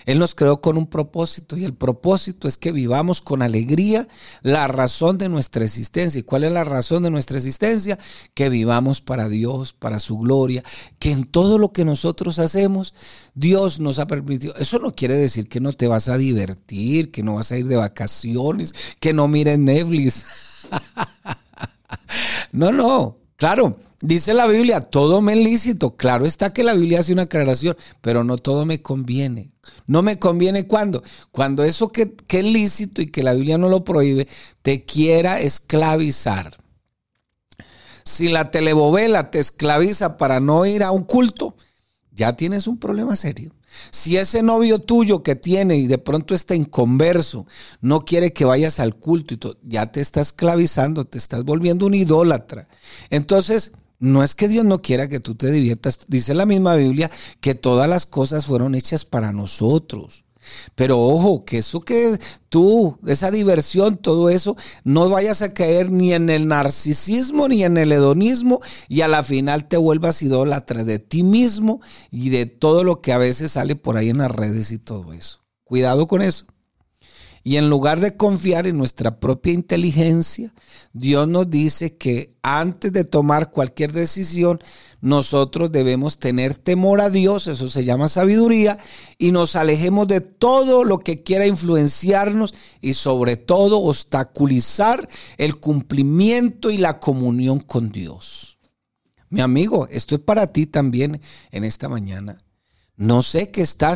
Él 0.09 0.19
nos 0.19 0.35
creó 0.35 0.63
con 0.63 0.79
un 0.79 0.87
propósito 0.87 1.59
y 1.59 1.67
el 1.67 1.75
propósito 1.75 2.49
es 2.49 2.57
que 2.57 2.73
vivamos 2.73 3.21
con 3.21 3.43
alegría 3.43 4.09
la 4.41 4.67
razón 4.67 5.19
de 5.19 5.29
nuestra 5.29 5.67
existencia. 5.67 6.19
¿Y 6.19 6.23
cuál 6.23 6.45
es 6.45 6.53
la 6.53 6.65
razón 6.65 7.03
de 7.03 7.11
nuestra 7.11 7.37
existencia? 7.37 7.99
Que 8.33 8.49
vivamos 8.49 9.03
para 9.03 9.29
Dios, 9.29 9.75
para 9.75 9.99
su 9.99 10.17
gloria, 10.17 10.65
que 10.99 11.13
en 11.13 11.25
todo 11.27 11.59
lo 11.59 11.75
que 11.75 11.85
nosotros 11.85 12.39
hacemos, 12.39 12.95
Dios 13.35 13.81
nos 13.81 13.99
ha 13.99 14.07
permitido. 14.07 14.55
Eso 14.57 14.79
no 14.79 14.95
quiere 14.95 15.15
decir 15.15 15.47
que 15.47 15.61
no 15.61 15.75
te 15.75 15.89
vas 15.89 16.09
a 16.09 16.17
divertir, 16.17 17.11
que 17.11 17.23
no 17.23 17.35
vas 17.35 17.53
a 17.53 17.59
ir 17.59 17.67
de 17.67 17.77
vacaciones, 17.77 18.75
que 19.01 19.13
no 19.13 19.29
mires 19.29 19.59
Netflix. 19.59 20.25
no, 22.53 22.73
no, 22.73 23.19
claro. 23.37 23.77
Dice 24.01 24.33
la 24.33 24.47
Biblia, 24.47 24.81
todo 24.81 25.23
me 25.23 25.33
es 25.33 25.41
lícito. 25.41 25.97
Claro 25.97 26.25
está 26.25 26.53
que 26.53 26.63
la 26.63 26.75
Biblia 26.75 27.01
hace 27.01 27.13
una 27.13 27.23
aclaración, 27.23 27.77
pero 28.01 28.23
no 28.23 28.39
todo 28.39 28.65
me 28.65 28.81
conviene. 28.81 29.51
No 29.87 30.03
me 30.03 30.19
conviene 30.19 30.67
cuando, 30.67 31.03
cuando 31.33 31.65
eso 31.65 31.89
que, 31.89 32.15
que 32.15 32.41
es 32.41 32.45
lícito 32.45 33.03
y 33.03 33.11
que 33.11 33.23
la 33.23 33.35
Biblia 33.35 33.59
no 33.59 33.69
lo 33.69 33.83
prohíbe, 33.85 34.29
te 34.63 34.85
quiera 34.85 35.41
esclavizar. 35.41 36.57
Si 38.05 38.29
la 38.29 38.51
telebovela 38.51 39.31
te 39.31 39.41
esclaviza 39.41 40.17
para 40.17 40.41
no 40.41 40.65
ir 40.65 40.83
a 40.83 40.93
un 40.93 41.03
culto, 41.05 41.57
ya 42.13 42.37
tienes 42.37 42.67
un 42.67 42.79
problema 42.79 43.17
serio. 43.17 43.53
Si 43.91 44.17
ese 44.17 44.43
novio 44.43 44.79
tuyo 44.79 45.23
que 45.23 45.35
tiene 45.35 45.77
y 45.77 45.87
de 45.87 45.99
pronto 45.99 46.35
está 46.35 46.55
inconverso, 46.55 47.47
no 47.81 48.05
quiere 48.05 48.33
que 48.33 48.45
vayas 48.45 48.81
al 48.81 48.97
culto 48.97 49.35
y 49.35 49.39
ya 49.69 49.93
te 49.93 50.01
está 50.01 50.21
esclavizando, 50.21 51.05
te 51.05 51.19
estás 51.19 51.45
volviendo 51.45 51.87
un 51.87 51.95
idólatra. 51.95 52.69
Entonces, 53.11 53.73
no 53.99 54.23
es 54.23 54.35
que 54.35 54.49
Dios 54.49 54.65
no 54.65 54.81
quiera 54.81 55.09
que 55.09 55.21
tú 55.21 55.35
te 55.35 55.51
diviertas. 55.51 56.01
Dice 56.07 56.35
la 56.35 56.47
misma 56.47 56.77
Biblia 56.77 57.11
que 57.41 57.55
todas 57.55 57.89
las 57.89 58.07
cosas 58.07 58.47
fueron 58.47 58.75
hechas 58.75 59.05
para 59.05 59.33
nosotros. 59.33 60.25
Pero 60.75 60.99
ojo, 60.99 61.45
que 61.45 61.59
eso 61.59 61.81
que 61.81 62.19
tú, 62.49 62.99
esa 63.07 63.31
diversión, 63.31 63.97
todo 63.97 64.31
eso, 64.31 64.57
no 64.85 65.09
vayas 65.09 65.43
a 65.43 65.53
caer 65.53 65.91
ni 65.91 66.15
en 66.15 66.31
el 66.31 66.49
narcisismo 66.49 67.49
ni 67.49 67.65
en 67.65 67.77
el 67.77 67.93
hedonismo 67.93 68.61
y 68.89 69.03
a 69.03 69.09
la 69.09 69.23
final 69.23 69.69
te 69.69 69.77
vuelvas 69.77 70.23
idólatra 70.23 70.85
de 70.85 70.99
ti 70.99 71.23
mismo 71.23 71.81
y 72.11 72.31
de 72.31 72.47
todo 72.47 72.85
lo 72.85 73.01
que 73.01 73.13
a 73.13 73.19
veces 73.19 73.53
sale 73.53 73.77
por 73.77 73.97
ahí 73.97 74.09
en 74.09 74.19
las 74.19 74.33
redes 74.33 74.73
y 74.73 74.79
todo 74.79 75.13
eso. 75.13 75.41
Cuidado 75.65 76.07
con 76.07 76.23
eso. 76.23 76.47
Y 77.45 77.57
en 77.57 77.71
lugar 77.71 78.01
de 78.01 78.17
confiar 78.17 78.67
en 78.67 78.77
nuestra 78.77 79.21
propia 79.21 79.53
inteligencia, 79.53 80.53
Dios 80.93 81.29
nos 81.29 81.49
dice 81.49 81.97
que 81.97 82.37
antes 82.43 82.93
de 82.93 83.05
tomar 83.05 83.51
cualquier 83.51 83.93
decisión, 83.93 84.61
nosotros 85.01 85.71
debemos 85.71 86.19
tener 86.19 86.55
temor 86.55 87.01
a 87.01 87.11
Dios, 87.11 87.47
eso 87.47 87.69
se 87.69 87.85
llama 87.85 88.09
sabiduría, 88.09 88.79
y 89.17 89.31
nos 89.31 89.55
alejemos 89.55 90.09
de 90.09 90.21
todo 90.21 90.85
lo 90.85 90.99
que 90.99 91.23
quiera 91.23 91.47
influenciarnos 91.47 92.55
y 92.81 92.95
sobre 92.95 93.37
todo 93.37 93.79
obstaculizar 93.79 95.09
el 95.37 95.57
cumplimiento 95.57 96.71
y 96.71 96.79
la 96.79 96.99
comunión 96.99 97.61
con 97.61 97.91
Dios. 97.91 98.59
Mi 99.31 99.41
amigo, 99.41 99.87
esto 99.91 100.15
es 100.15 100.21
para 100.23 100.53
ti 100.53 100.67
también 100.67 101.21
en 101.51 101.65
esta 101.65 101.89
mañana. 101.89 102.39
No 102.99 103.23
sé 103.23 103.53
qué 103.53 103.63
está, 103.63 103.95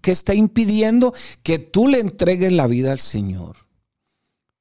qué 0.00 0.12
está 0.12 0.32
impidiendo 0.32 1.12
que 1.42 1.58
tú 1.58 1.88
le 1.88 1.98
entregues 1.98 2.52
la 2.52 2.68
vida 2.68 2.92
al 2.92 3.00
Señor. 3.00 3.56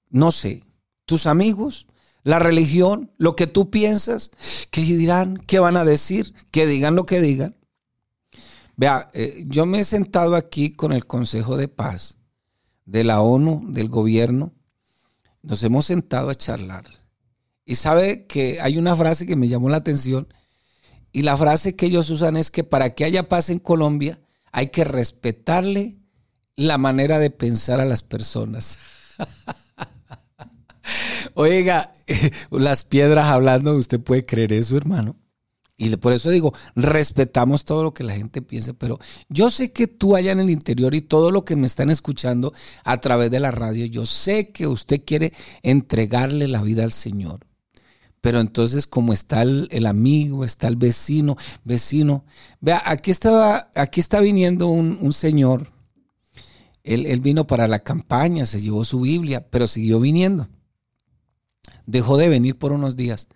No 0.10 0.32
sé. 0.32 0.64
Tus 1.06 1.28
amigos, 1.28 1.86
la 2.24 2.40
religión, 2.40 3.12
lo 3.18 3.36
que 3.36 3.46
tú 3.46 3.70
piensas, 3.70 4.32
¿qué 4.72 4.82
dirán? 4.82 5.38
¿Qué 5.38 5.60
van 5.60 5.78
a 5.78 5.86
decir? 5.86 6.34
Que 6.50 6.66
digan 6.66 6.96
lo 6.96 7.06
que 7.06 7.22
digan. 7.22 7.56
Vea, 8.76 9.12
eh, 9.14 9.44
yo 9.46 9.68
me 9.68 9.82
he 9.82 9.84
sentado 9.84 10.36
aquí 10.36 10.72
con 10.72 10.92
el 10.92 11.06
Consejo 11.06 11.56
de 11.56 11.68
Paz 11.68 12.18
de 12.86 13.04
la 13.04 13.22
ONU, 13.22 13.64
del 13.72 13.90
gobierno. 13.90 14.54
Nos 15.44 15.62
hemos 15.62 15.86
sentado 15.86 16.32
a 16.32 16.36
charlar. 16.36 16.86
Y 17.64 17.76
sabe 17.76 18.26
que 18.26 18.60
hay 18.60 18.80
una 18.80 18.96
frase 18.96 19.28
que 19.28 19.36
me 19.36 19.48
llamó 19.48 19.70
la 19.70 19.78
atención 19.78 20.28
y 21.14 21.22
la 21.22 21.38
frase 21.38 21.76
que 21.76 21.86
ellos 21.86 22.10
usan 22.10 22.36
es 22.36 22.50
que 22.50 22.64
para 22.64 22.96
que 22.96 23.06
haya 23.06 23.30
paz 23.30 23.52
en 23.52 23.60
Colombia 23.60 24.20
hay 24.52 24.68
que 24.68 24.84
respetarle 24.84 26.00
la 26.56 26.80
manera 26.80 27.20
de 27.20 27.30
pensar 27.30 27.80
a 27.80 27.86
las 27.86 28.02
personas. 28.02 28.80
Oiga, 31.36 31.94
las 32.52 32.84
piedras 32.84 33.28
hablando, 33.28 33.78
usted 33.78 34.00
puede 34.00 34.26
creer 34.26 34.54
eso, 34.54 34.76
hermano. 34.76 35.16
Y 35.78 35.96
por 35.98 36.14
eso 36.14 36.30
digo, 36.30 36.54
respetamos 36.76 37.66
todo 37.66 37.84
lo 37.84 37.94
que 37.94 38.04
la 38.04 38.14
gente 38.14 38.42
piensa, 38.42 38.74
pero 38.74 39.00
yo 39.30 39.50
sé 39.50 39.72
que 39.72 39.88
tú 39.88 40.16
allá 40.16 40.32
en 40.32 40.40
el 40.40 40.50
interior 40.50 40.96
y 40.96 41.02
todo 41.02 41.32
lo 41.32 41.46
que 41.46 41.56
me 41.56 41.68
están 41.68 41.90
escuchando 41.90 42.54
a 42.84 43.02
través 43.02 43.32
de 43.32 43.40
la 43.40 43.52
radio, 43.52 43.86
yo 43.86 44.06
sé 44.06 44.52
que 44.52 44.68
usted 44.68 45.04
quiere 45.06 45.34
entregarle 45.62 46.48
la 46.48 46.62
vida 46.62 46.84
al 46.84 46.92
Señor. 46.92 47.42
Pero 48.24 48.40
entonces, 48.40 48.88
como 48.88 49.12
está 49.12 49.42
el, 49.42 49.86
amigo, 49.86 50.46
está 50.46 50.70
el 50.70 50.78
vecino, 50.78 51.36
vecino. 51.66 52.24
Vea, 52.62 52.82
aquí 52.86 53.12
estaba, 53.12 53.70
aquí 53.76 54.00
está 54.00 54.22
viniendo 54.22 54.70
un, 54.70 55.12
señor. 55.12 55.74
Él, 56.86 57.06
él, 57.06 57.20
vino 57.20 57.46
para 57.46 57.68
la 57.68 57.80
campaña, 57.80 58.46
se 58.46 58.62
llevó 58.62 58.86
su 58.86 59.02
Biblia, 59.02 59.46
pero 59.50 59.68
siguió 59.68 60.00
viniendo. 60.00 60.48
Dejó 61.86 62.16
de 62.16 62.30
venir 62.30 62.58
por 62.58 62.72
unos 62.72 62.96
días. 62.96 63.28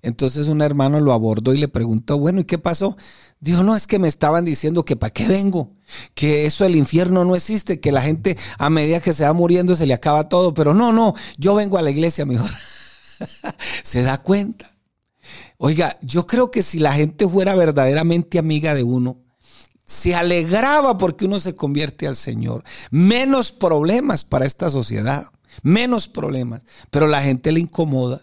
Entonces 0.00 0.46
un 0.46 0.62
hermano 0.62 1.00
lo 1.00 1.12
abordó 1.12 1.52
y 1.52 1.58
le 1.58 1.66
preguntó, 1.66 2.16
bueno, 2.16 2.38
¿y 2.38 2.44
qué 2.44 2.56
pasó? 2.56 2.96
Dijo, 3.40 3.64
no, 3.64 3.74
es 3.74 3.88
que 3.88 3.98
me 3.98 4.06
estaban 4.06 4.44
diciendo 4.44 4.84
que 4.84 4.94
para 4.94 5.12
qué 5.12 5.26
vengo, 5.26 5.72
que 6.14 6.46
eso 6.46 6.64
el 6.64 6.76
infierno 6.76 7.24
no 7.24 7.34
existe, 7.34 7.80
que 7.80 7.90
la 7.90 8.00
gente 8.00 8.38
a 8.58 8.70
medida 8.70 9.00
que 9.00 9.12
se 9.12 9.24
va 9.24 9.32
muriendo 9.32 9.74
se 9.74 9.86
le 9.86 9.94
acaba 9.94 10.28
todo, 10.28 10.54
pero 10.54 10.72
no, 10.72 10.92
no, 10.92 11.14
yo 11.36 11.56
vengo 11.56 11.78
a 11.78 11.82
la 11.82 11.90
iglesia 11.90 12.24
mejor. 12.24 12.50
se 13.82 14.02
da 14.02 14.18
cuenta. 14.18 14.76
Oiga, 15.58 15.98
yo 16.02 16.26
creo 16.26 16.50
que 16.50 16.62
si 16.62 16.78
la 16.78 16.92
gente 16.92 17.28
fuera 17.28 17.54
verdaderamente 17.54 18.38
amiga 18.38 18.74
de 18.74 18.82
uno, 18.82 19.18
se 19.84 20.14
alegraba 20.14 20.98
porque 20.98 21.24
uno 21.24 21.40
se 21.40 21.56
convierte 21.56 22.06
al 22.06 22.16
Señor. 22.16 22.64
Menos 22.90 23.52
problemas 23.52 24.24
para 24.24 24.46
esta 24.46 24.70
sociedad, 24.70 25.26
menos 25.62 26.08
problemas. 26.08 26.62
Pero 26.90 27.06
la 27.06 27.20
gente 27.22 27.52
le 27.52 27.60
incomoda. 27.60 28.22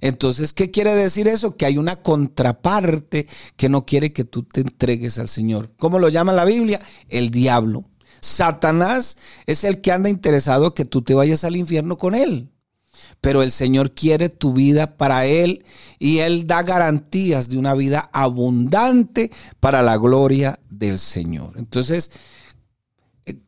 Entonces, 0.00 0.52
¿qué 0.52 0.70
quiere 0.70 0.94
decir 0.94 1.26
eso? 1.26 1.56
Que 1.56 1.66
hay 1.66 1.76
una 1.76 1.96
contraparte 1.96 3.26
que 3.56 3.68
no 3.68 3.84
quiere 3.84 4.12
que 4.12 4.24
tú 4.24 4.44
te 4.44 4.60
entregues 4.60 5.18
al 5.18 5.28
Señor. 5.28 5.72
¿Cómo 5.76 5.98
lo 5.98 6.08
llama 6.08 6.32
la 6.32 6.44
Biblia? 6.44 6.80
El 7.08 7.30
diablo. 7.30 7.84
Satanás 8.20 9.16
es 9.46 9.64
el 9.64 9.80
que 9.80 9.92
anda 9.92 10.08
interesado 10.08 10.72
que 10.72 10.84
tú 10.84 11.02
te 11.02 11.14
vayas 11.14 11.44
al 11.44 11.56
infierno 11.56 11.98
con 11.98 12.14
él 12.14 12.50
pero 13.20 13.42
el 13.42 13.50
Señor 13.50 13.92
quiere 13.92 14.28
tu 14.28 14.52
vida 14.52 14.96
para 14.96 15.26
Él 15.26 15.64
y 15.98 16.18
Él 16.18 16.46
da 16.46 16.62
garantías 16.62 17.48
de 17.48 17.58
una 17.58 17.74
vida 17.74 18.08
abundante 18.12 19.30
para 19.60 19.82
la 19.82 19.96
gloria 19.96 20.60
del 20.70 20.98
Señor. 20.98 21.54
Entonces, 21.56 22.10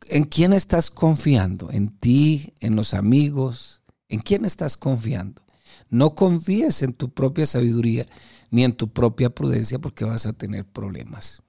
¿en 0.09 0.25
quién 0.25 0.53
estás 0.53 0.91
confiando? 0.91 1.71
¿En 1.71 1.97
ti? 1.97 2.53
¿En 2.61 2.75
los 2.77 2.95
amigos? 2.95 3.83
¿En 4.09 4.21
quién 4.21 4.45
estás 4.45 4.77
confiando? 4.77 5.43
No 5.89 6.15
confíes 6.15 6.83
en 6.83 6.93
tu 6.93 7.13
propia 7.13 7.47
sabiduría 7.47 8.07
ni 8.51 8.65
en 8.65 8.73
tu 8.73 8.93
propia 8.93 9.31
prudencia 9.31 9.79
porque 9.79 10.05
vas 10.05 10.27
a 10.27 10.33
tener 10.33 10.65
problemas. 10.65 11.43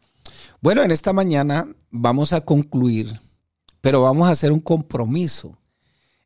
Bueno, 0.61 0.83
en 0.83 0.91
esta 0.91 1.13
mañana 1.13 1.67
vamos 1.89 2.33
a 2.33 2.41
concluir, 2.41 3.19
pero 3.81 4.03
vamos 4.03 4.27
a 4.27 4.31
hacer 4.31 4.51
un 4.51 4.59
compromiso 4.59 5.57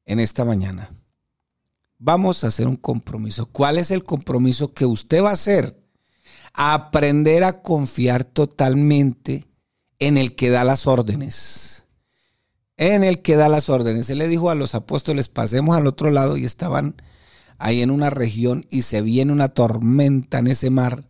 en 0.06 0.20
esta 0.20 0.44
mañana 0.44 0.90
vamos 1.98 2.44
a 2.44 2.48
hacer 2.48 2.68
un 2.68 2.78
compromiso. 2.78 3.46
¿Cuál 3.48 3.78
es 3.78 3.92
el 3.92 4.04
compromiso 4.04 4.74
que 4.74 4.86
usted 4.86 5.24
va 5.24 5.30
a 5.30 5.34
hacer? 5.34 5.86
aprender 6.56 7.44
a 7.44 7.62
confiar 7.62 8.24
totalmente 8.24 9.46
en 10.00 10.18
el 10.18 10.36
que 10.36 10.50
da 10.50 10.64
las 10.64 10.88
órdenes. 10.88 11.84
En 12.78 13.04
el 13.04 13.22
que 13.22 13.36
da 13.36 13.50
las 13.50 13.70
órdenes. 13.70 14.10
Él 14.10 14.20
le 14.20 14.28
dijo 14.28 14.50
a 14.50 14.56
los 14.56 14.76
apóstoles, 14.76 15.28
pasemos 15.28 15.76
al 15.76 15.88
otro 15.88 16.12
lado 16.12 16.38
y 16.38 16.46
estaban 16.46 17.02
ahí 17.58 17.82
en 17.82 17.92
una 17.92 18.10
región 18.10 18.66
y 18.70 18.82
se 18.82 19.02
viene 19.02 19.32
una 19.32 19.50
tormenta 19.50 20.40
en 20.40 20.48
ese 20.48 20.70
mar 20.70 21.10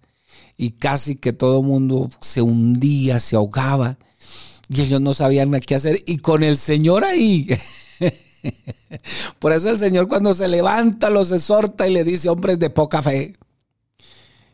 y 0.58 0.72
casi 0.72 1.16
que 1.16 1.34
todo 1.34 1.62
el 1.62 1.66
mundo 1.66 2.10
se 2.22 2.42
hundía, 2.42 3.20
se 3.20 3.36
ahogaba 3.36 3.98
y 4.70 4.82
ellos 4.82 5.02
no 5.02 5.14
sabían 5.14 5.52
qué 5.60 5.76
hacer 5.76 6.04
y 6.06 6.20
con 6.20 6.44
el 6.44 6.58
Señor 6.58 7.04
ahí 7.04 7.48
Por 9.40 9.52
eso 9.52 9.70
el 9.70 9.80
Señor 9.80 10.08
cuando 10.08 10.34
se 10.34 10.48
levanta 10.48 11.10
los 11.10 11.32
exhorta 11.32 11.88
y 11.88 11.94
le 11.94 12.04
dice, 12.04 12.30
hombres 12.30 12.60
de 12.60 12.70
poca 12.70 13.02
fe. 13.02 13.36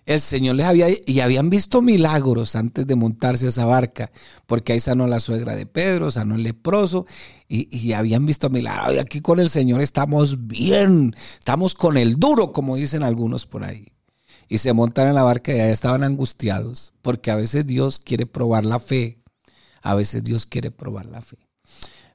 El 0.05 0.19
Señor 0.19 0.55
les 0.55 0.65
había, 0.65 0.87
y 1.05 1.19
habían 1.19 1.49
visto 1.49 1.81
milagros 1.81 2.55
antes 2.55 2.87
de 2.87 2.95
montarse 2.95 3.45
a 3.45 3.49
esa 3.49 3.65
barca, 3.65 4.11
porque 4.47 4.73
ahí 4.73 4.79
sanó 4.79 5.05
la 5.07 5.19
suegra 5.19 5.55
de 5.55 5.67
Pedro, 5.67 6.09
sanó 6.09 6.35
el 6.35 6.43
leproso, 6.43 7.05
y, 7.47 7.75
y 7.75 7.93
habían 7.93 8.25
visto 8.25 8.49
milagros. 8.49 8.95
Y 8.95 8.97
aquí 8.97 9.21
con 9.21 9.39
el 9.39 9.49
Señor 9.49 9.81
estamos 9.81 10.47
bien, 10.47 11.15
estamos 11.37 11.75
con 11.75 11.97
el 11.97 12.15
duro, 12.15 12.51
como 12.51 12.75
dicen 12.75 13.03
algunos 13.03 13.45
por 13.45 13.63
ahí. 13.63 13.93
Y 14.49 14.57
se 14.57 14.73
montan 14.73 15.07
en 15.07 15.15
la 15.15 15.23
barca 15.23 15.51
y 15.53 15.59
allá 15.59 15.71
estaban 15.71 16.03
angustiados, 16.03 16.93
porque 17.01 17.31
a 17.31 17.35
veces 17.35 17.65
Dios 17.67 17.99
quiere 17.99 18.25
probar 18.25 18.65
la 18.65 18.79
fe, 18.79 19.21
a 19.81 19.95
veces 19.95 20.23
Dios 20.23 20.45
quiere 20.45 20.71
probar 20.71 21.05
la 21.05 21.21
fe. 21.21 21.37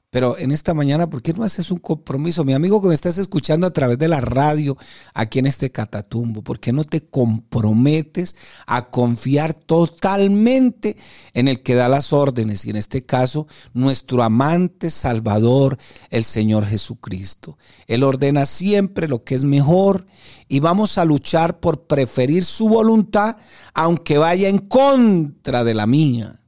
Pero 0.09 0.37
en 0.37 0.53
esta 0.53 0.73
mañana, 0.73 1.09
¿por 1.09 1.21
qué 1.21 1.33
no 1.33 1.43
haces 1.43 1.69
un 1.69 1.79
compromiso? 1.79 2.45
Mi 2.45 2.53
amigo 2.53 2.81
que 2.81 2.87
me 2.87 2.93
estás 2.93 3.17
escuchando 3.17 3.67
a 3.67 3.73
través 3.73 3.97
de 3.97 4.07
la 4.07 4.21
radio 4.21 4.77
aquí 5.13 5.39
en 5.39 5.47
este 5.47 5.69
catatumbo, 5.69 6.41
¿por 6.43 6.61
qué 6.61 6.71
no 6.71 6.85
te 6.85 7.01
comprometes 7.01 8.37
a 8.67 8.89
confiar 8.89 9.53
totalmente 9.53 10.95
en 11.33 11.49
el 11.49 11.61
que 11.61 11.75
da 11.75 11.89
las 11.89 12.13
órdenes? 12.13 12.63
Y 12.63 12.69
en 12.69 12.77
este 12.77 13.05
caso, 13.05 13.47
nuestro 13.73 14.23
amante 14.23 14.91
Salvador, 14.91 15.77
el 16.09 16.23
Señor 16.23 16.65
Jesucristo. 16.65 17.57
Él 17.85 18.03
ordena 18.03 18.45
siempre 18.45 19.09
lo 19.09 19.25
que 19.25 19.35
es 19.35 19.43
mejor 19.43 20.05
y 20.47 20.61
vamos 20.61 20.97
a 20.97 21.03
luchar 21.03 21.59
por 21.59 21.85
preferir 21.85 22.45
su 22.45 22.69
voluntad, 22.69 23.35
aunque 23.73 24.17
vaya 24.17 24.47
en 24.47 24.59
contra 24.59 25.65
de 25.65 25.73
la 25.73 25.85
mía 25.85 26.39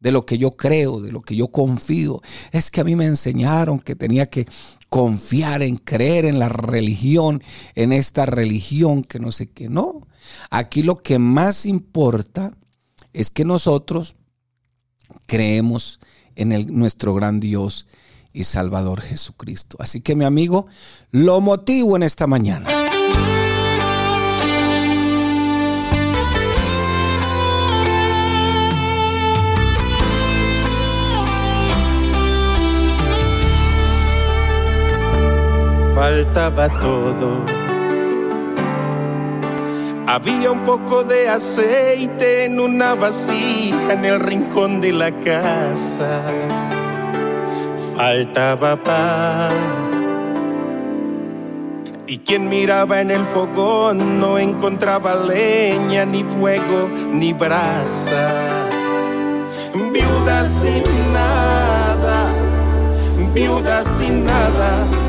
de 0.00 0.12
lo 0.12 0.24
que 0.24 0.38
yo 0.38 0.52
creo, 0.52 1.00
de 1.00 1.12
lo 1.12 1.22
que 1.22 1.36
yo 1.36 1.48
confío. 1.48 2.20
Es 2.52 2.70
que 2.70 2.80
a 2.80 2.84
mí 2.84 2.96
me 2.96 3.06
enseñaron 3.06 3.80
que 3.80 3.96
tenía 3.96 4.26
que 4.30 4.46
confiar 4.88 5.62
en 5.62 5.76
creer 5.76 6.24
en 6.24 6.38
la 6.38 6.48
religión, 6.48 7.42
en 7.74 7.92
esta 7.92 8.26
religión 8.26 9.02
que 9.02 9.18
no 9.18 9.32
sé 9.32 9.50
qué. 9.50 9.68
No, 9.68 10.06
aquí 10.50 10.82
lo 10.82 10.96
que 10.96 11.18
más 11.18 11.66
importa 11.66 12.56
es 13.12 13.30
que 13.30 13.44
nosotros 13.44 14.16
creemos 15.26 16.00
en 16.36 16.66
nuestro 16.78 17.14
gran 17.14 17.40
Dios 17.40 17.86
y 18.32 18.44
Salvador 18.44 19.00
Jesucristo. 19.00 19.76
Así 19.80 20.00
que 20.00 20.14
mi 20.14 20.24
amigo, 20.24 20.66
lo 21.10 21.40
motivo 21.40 21.96
en 21.96 22.04
esta 22.04 22.26
mañana. 22.26 22.68
Faltaba 35.98 36.68
todo. 36.78 37.44
Había 40.06 40.52
un 40.52 40.62
poco 40.64 41.02
de 41.02 41.28
aceite 41.28 42.44
en 42.44 42.60
una 42.60 42.94
vasija 42.94 43.94
en 43.94 44.04
el 44.04 44.20
rincón 44.20 44.80
de 44.80 44.92
la 44.92 45.10
casa. 45.10 46.22
Faltaba 47.96 48.80
pan. 48.80 49.52
Y 52.06 52.18
quien 52.18 52.48
miraba 52.48 53.00
en 53.00 53.10
el 53.10 53.24
fogón 53.26 54.20
no 54.20 54.38
encontraba 54.38 55.16
leña, 55.16 56.04
ni 56.04 56.22
fuego, 56.22 56.90
ni 57.10 57.32
brasas. 57.32 58.32
Viuda 59.74 60.46
sin 60.46 60.84
nada, 61.12 62.32
viuda 63.34 63.82
sin 63.82 64.24
nada 64.24 65.07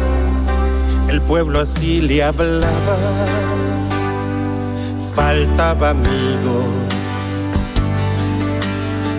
el 1.09 1.21
pueblo 1.21 1.59
así 1.59 2.01
le 2.01 2.23
hablaba, 2.23 2.97
faltaba 5.15 5.89
amigos, 5.89 6.65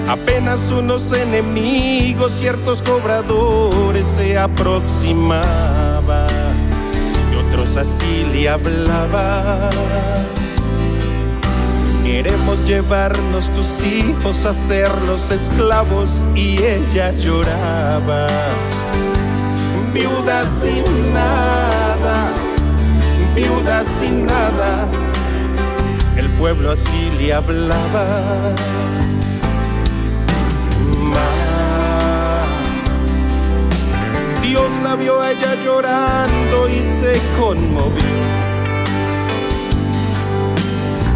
apenas 0.09 0.71
unos 0.71 1.13
enemigos, 1.13 2.33
ciertos 2.33 2.81
cobradores 2.83 4.07
se 4.07 4.39
aproximaban 4.39 6.29
y 7.33 7.37
otros 7.49 7.77
así 7.77 8.25
le 8.33 8.49
hablaban. 8.49 9.71
Queremos 12.05 12.59
llevarnos 12.67 13.51
tus 13.51 13.83
hijos 13.83 14.45
a 14.45 14.53
ser 14.53 14.91
los 15.03 15.31
esclavos 15.31 16.25
y 16.35 16.59
ella 16.63 17.13
lloraba. 17.13 18.27
Viuda 19.93 20.47
sin 20.47 20.85
nada, 21.13 21.70
viuda 23.41 23.85
sin 23.85 24.27
nada. 24.27 24.89
El 26.17 26.29
pueblo 26.41 26.73
así 26.73 27.11
le 27.19 27.33
hablaba. 27.33 28.05
Más. 31.13 32.49
Dios 34.43 34.71
la 34.83 34.97
vio 34.97 35.21
a 35.21 35.31
ella 35.33 35.55
llorando 35.65 36.69
y 36.69 36.83
se 36.83 37.21
conmovió. 37.39 38.21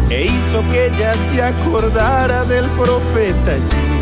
E 0.09 0.25
hizo 0.25 0.57
que 0.69 0.87
ella 0.87 1.13
se 1.13 1.43
acordara 1.43 2.45
del 2.45 2.69
profeta 2.71 3.51
allí 3.51 3.95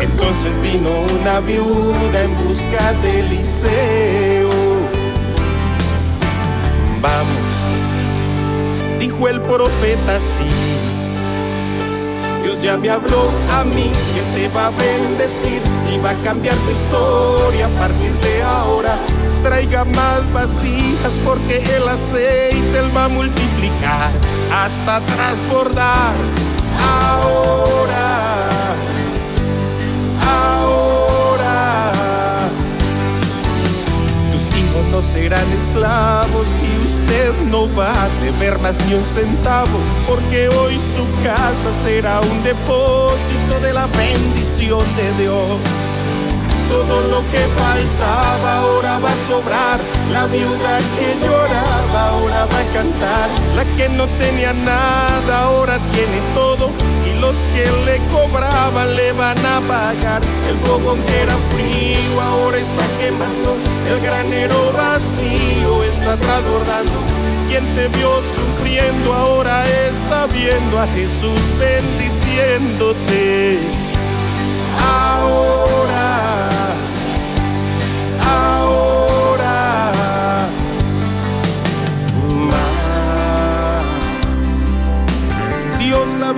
entonces 0.00 0.60
vino 0.60 0.90
una 1.18 1.40
viuda 1.40 2.22
en 2.22 2.36
busca 2.36 2.92
de 3.02 3.20
Eliseo. 3.20 4.53
Vamos, 7.04 8.98
dijo 8.98 9.28
el 9.28 9.38
profeta, 9.42 10.18
sí. 10.18 10.48
Dios 12.42 12.62
ya 12.62 12.78
me 12.78 12.88
habló 12.88 13.30
a 13.52 13.62
mí 13.62 13.92
que 14.14 14.40
te 14.40 14.48
va 14.48 14.68
a 14.68 14.70
bendecir 14.70 15.60
y 15.92 15.98
va 15.98 16.12
a 16.12 16.14
cambiar 16.24 16.56
tu 16.56 16.70
historia 16.70 17.66
a 17.66 17.78
partir 17.78 18.10
de 18.10 18.42
ahora. 18.42 18.96
Traiga 19.42 19.84
más 19.84 20.32
vasijas 20.32 21.20
porque 21.26 21.58
el 21.76 21.86
aceite 21.86 22.78
él 22.78 22.96
va 22.96 23.04
a 23.04 23.08
multiplicar 23.08 24.10
hasta 24.50 25.00
transbordar. 25.04 26.14
Ahora 26.80 28.14
no 34.94 35.02
serán 35.02 35.50
esclavos 35.50 36.46
y 36.62 36.73
usted 37.04 37.34
no 37.50 37.68
va 37.74 37.92
a 37.92 38.08
deber 38.22 38.58
más 38.58 38.84
ni 38.86 38.94
un 38.94 39.04
centavo, 39.04 39.78
porque 40.08 40.48
hoy 40.48 40.78
su 40.78 41.04
casa 41.22 41.72
será 41.82 42.20
un 42.20 42.42
depósito 42.42 43.60
de 43.60 43.72
la 43.72 43.86
bendición 43.86 44.84
de 44.96 45.22
Dios. 45.22 45.58
Todo 46.68 47.02
lo 47.08 47.20
que 47.30 47.40
faltaba 47.56 48.58
ahora 48.58 48.98
va 48.98 49.12
a 49.12 49.28
sobrar, 49.28 49.80
la 50.10 50.26
viuda 50.26 50.78
que 50.96 51.16
lloraba 51.20 52.08
ahora 52.08 52.46
va 52.46 52.58
a 52.58 52.72
cantar, 52.72 53.30
la 53.54 53.64
que 53.76 53.88
no 53.90 54.08
tenía 54.18 54.52
nada 54.52 55.42
ahora 55.42 55.78
tiene 55.92 56.20
todo 56.34 56.70
los 57.24 57.38
que 57.54 57.64
le 57.86 57.96
cobraban 58.12 58.94
le 58.96 59.12
van 59.12 59.38
a 59.46 59.60
pagar. 59.60 60.20
El 60.48 60.56
fogón 60.66 61.00
que 61.06 61.16
era 61.22 61.36
frío 61.52 62.20
ahora 62.20 62.58
está 62.58 62.84
quemando. 63.00 63.56
El 63.88 64.00
granero 64.00 64.72
vacío 64.72 65.84
está 65.84 66.16
transbordando. 66.16 66.98
Quien 67.48 67.64
te 67.74 67.88
vio 67.88 68.10
sufriendo 68.36 69.12
ahora 69.12 69.64
está 69.88 70.26
viendo 70.26 70.78
a 70.78 70.86
Jesús 70.88 71.42
bendiciéndote. 71.58 73.58
Ahora. 74.78 76.33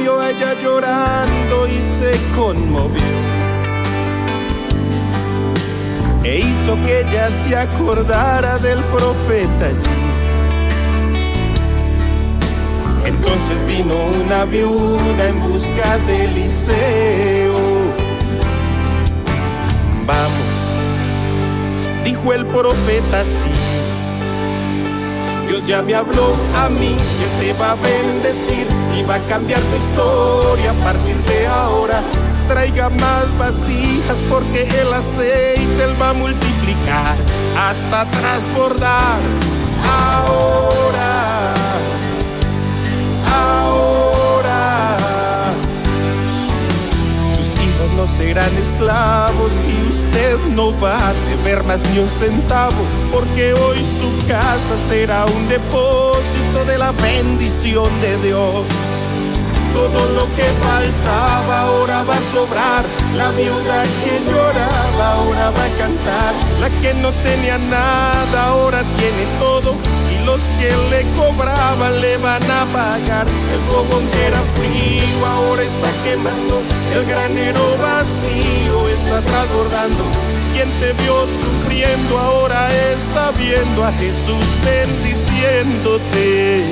Vio 0.07 0.23
ella 0.23 0.55
llorando 0.63 1.67
y 1.67 1.83
se 1.83 2.13
conmovió. 2.37 3.03
E 6.23 6.39
hizo 6.39 6.81
que 6.85 7.01
ella 7.01 7.27
se 7.29 7.57
acordara 7.57 8.57
del 8.59 8.79
profeta. 8.85 9.69
Entonces 13.05 13.67
vino 13.67 13.95
una 14.25 14.45
viuda 14.45 15.29
en 15.29 15.41
busca 15.41 15.99
de 16.07 16.25
Eliseo. 16.27 17.59
Vamos, 20.07 20.59
dijo 22.05 22.33
el 22.33 22.47
profeta, 22.47 23.25
sí 23.25 23.56
Dios 25.49 25.67
ya 25.67 25.81
me 25.83 25.95
habló 25.95 26.35
a 26.57 26.69
mí 26.69 26.97
que 27.19 27.47
te 27.47 27.53
va 27.53 27.73
a 27.73 27.75
bendecir 27.77 28.67
y 28.97 29.03
va 29.03 29.17
a 29.17 29.21
cambiar 29.27 29.61
tu 29.61 29.77
historia 29.77 30.71
a 30.71 30.85
partir 30.85 31.17
de 31.25 31.47
ahora. 31.47 32.03
Traiga 32.49 32.91
más 32.91 33.39
vasijas 33.39 34.25
porque 34.29 34.69
el 34.81 34.93
aceite 34.93 35.83
él 35.83 36.01
va 36.01 36.11
a 36.11 36.15
multiplicar 36.15 37.17
hasta 37.57 38.05
transbordar. 38.11 39.21
Ahora, 39.89 40.57
ahora, 40.67 41.36
serán 48.17 48.57
esclavos 48.57 49.53
y 49.69 49.89
usted 49.89 50.39
no 50.55 50.73
va 50.81 51.11
a 51.11 51.13
deber 51.29 51.63
más 51.65 51.85
ni 51.91 51.99
un 51.99 52.09
centavo, 52.09 52.83
porque 53.13 53.53
hoy 53.53 53.79
su 53.85 54.11
casa 54.27 54.79
será 54.89 55.27
un 55.27 55.49
depósito 55.49 56.65
de 56.65 56.79
la 56.79 56.93
bendición 56.93 57.91
de 58.01 58.17
Dios. 58.19 58.65
Todo 59.75 60.13
lo 60.15 60.25
que 60.35 60.45
faltaba 60.63 61.61
ahora 61.61 62.03
va 62.05 62.17
a 62.17 62.23
sobrar. 62.23 62.85
La 63.15 63.31
viuda 63.33 63.83
que 64.03 64.23
lloraba 64.25 65.13
ahora 65.13 65.51
va 65.51 65.65
a 65.65 65.79
cantar. 65.79 66.35
La 66.61 66.71
que 66.81 66.95
no 66.95 67.13
tenía 67.13 67.59
nada 67.59 68.47
ahora 68.49 68.83
tiene 68.97 69.27
todo. 69.39 69.75
Los 70.27 70.43
que 70.59 70.69
le 70.91 71.07
cobraban 71.17 72.01
le 72.01 72.17
van 72.17 72.43
a 72.51 72.65
pagar. 72.73 73.29
El 73.53 73.61
fogón 73.71 74.05
que 74.09 74.27
era 74.27 74.43
frío 74.57 75.25
ahora 75.25 75.63
está 75.63 75.89
quemando. 76.03 76.65
El 76.93 77.07
granero 77.07 77.79
vacío 77.79 78.89
está 78.89 79.23
transbordando. 79.23 80.03
Quien 80.53 80.69
te 80.81 80.93
vio 81.05 81.25
sufriendo 81.27 82.19
ahora 82.19 82.69
está 82.93 83.31
viendo 83.31 83.85
a 83.85 83.93
Jesús 83.93 84.45
bendiciéndote. 84.65 86.65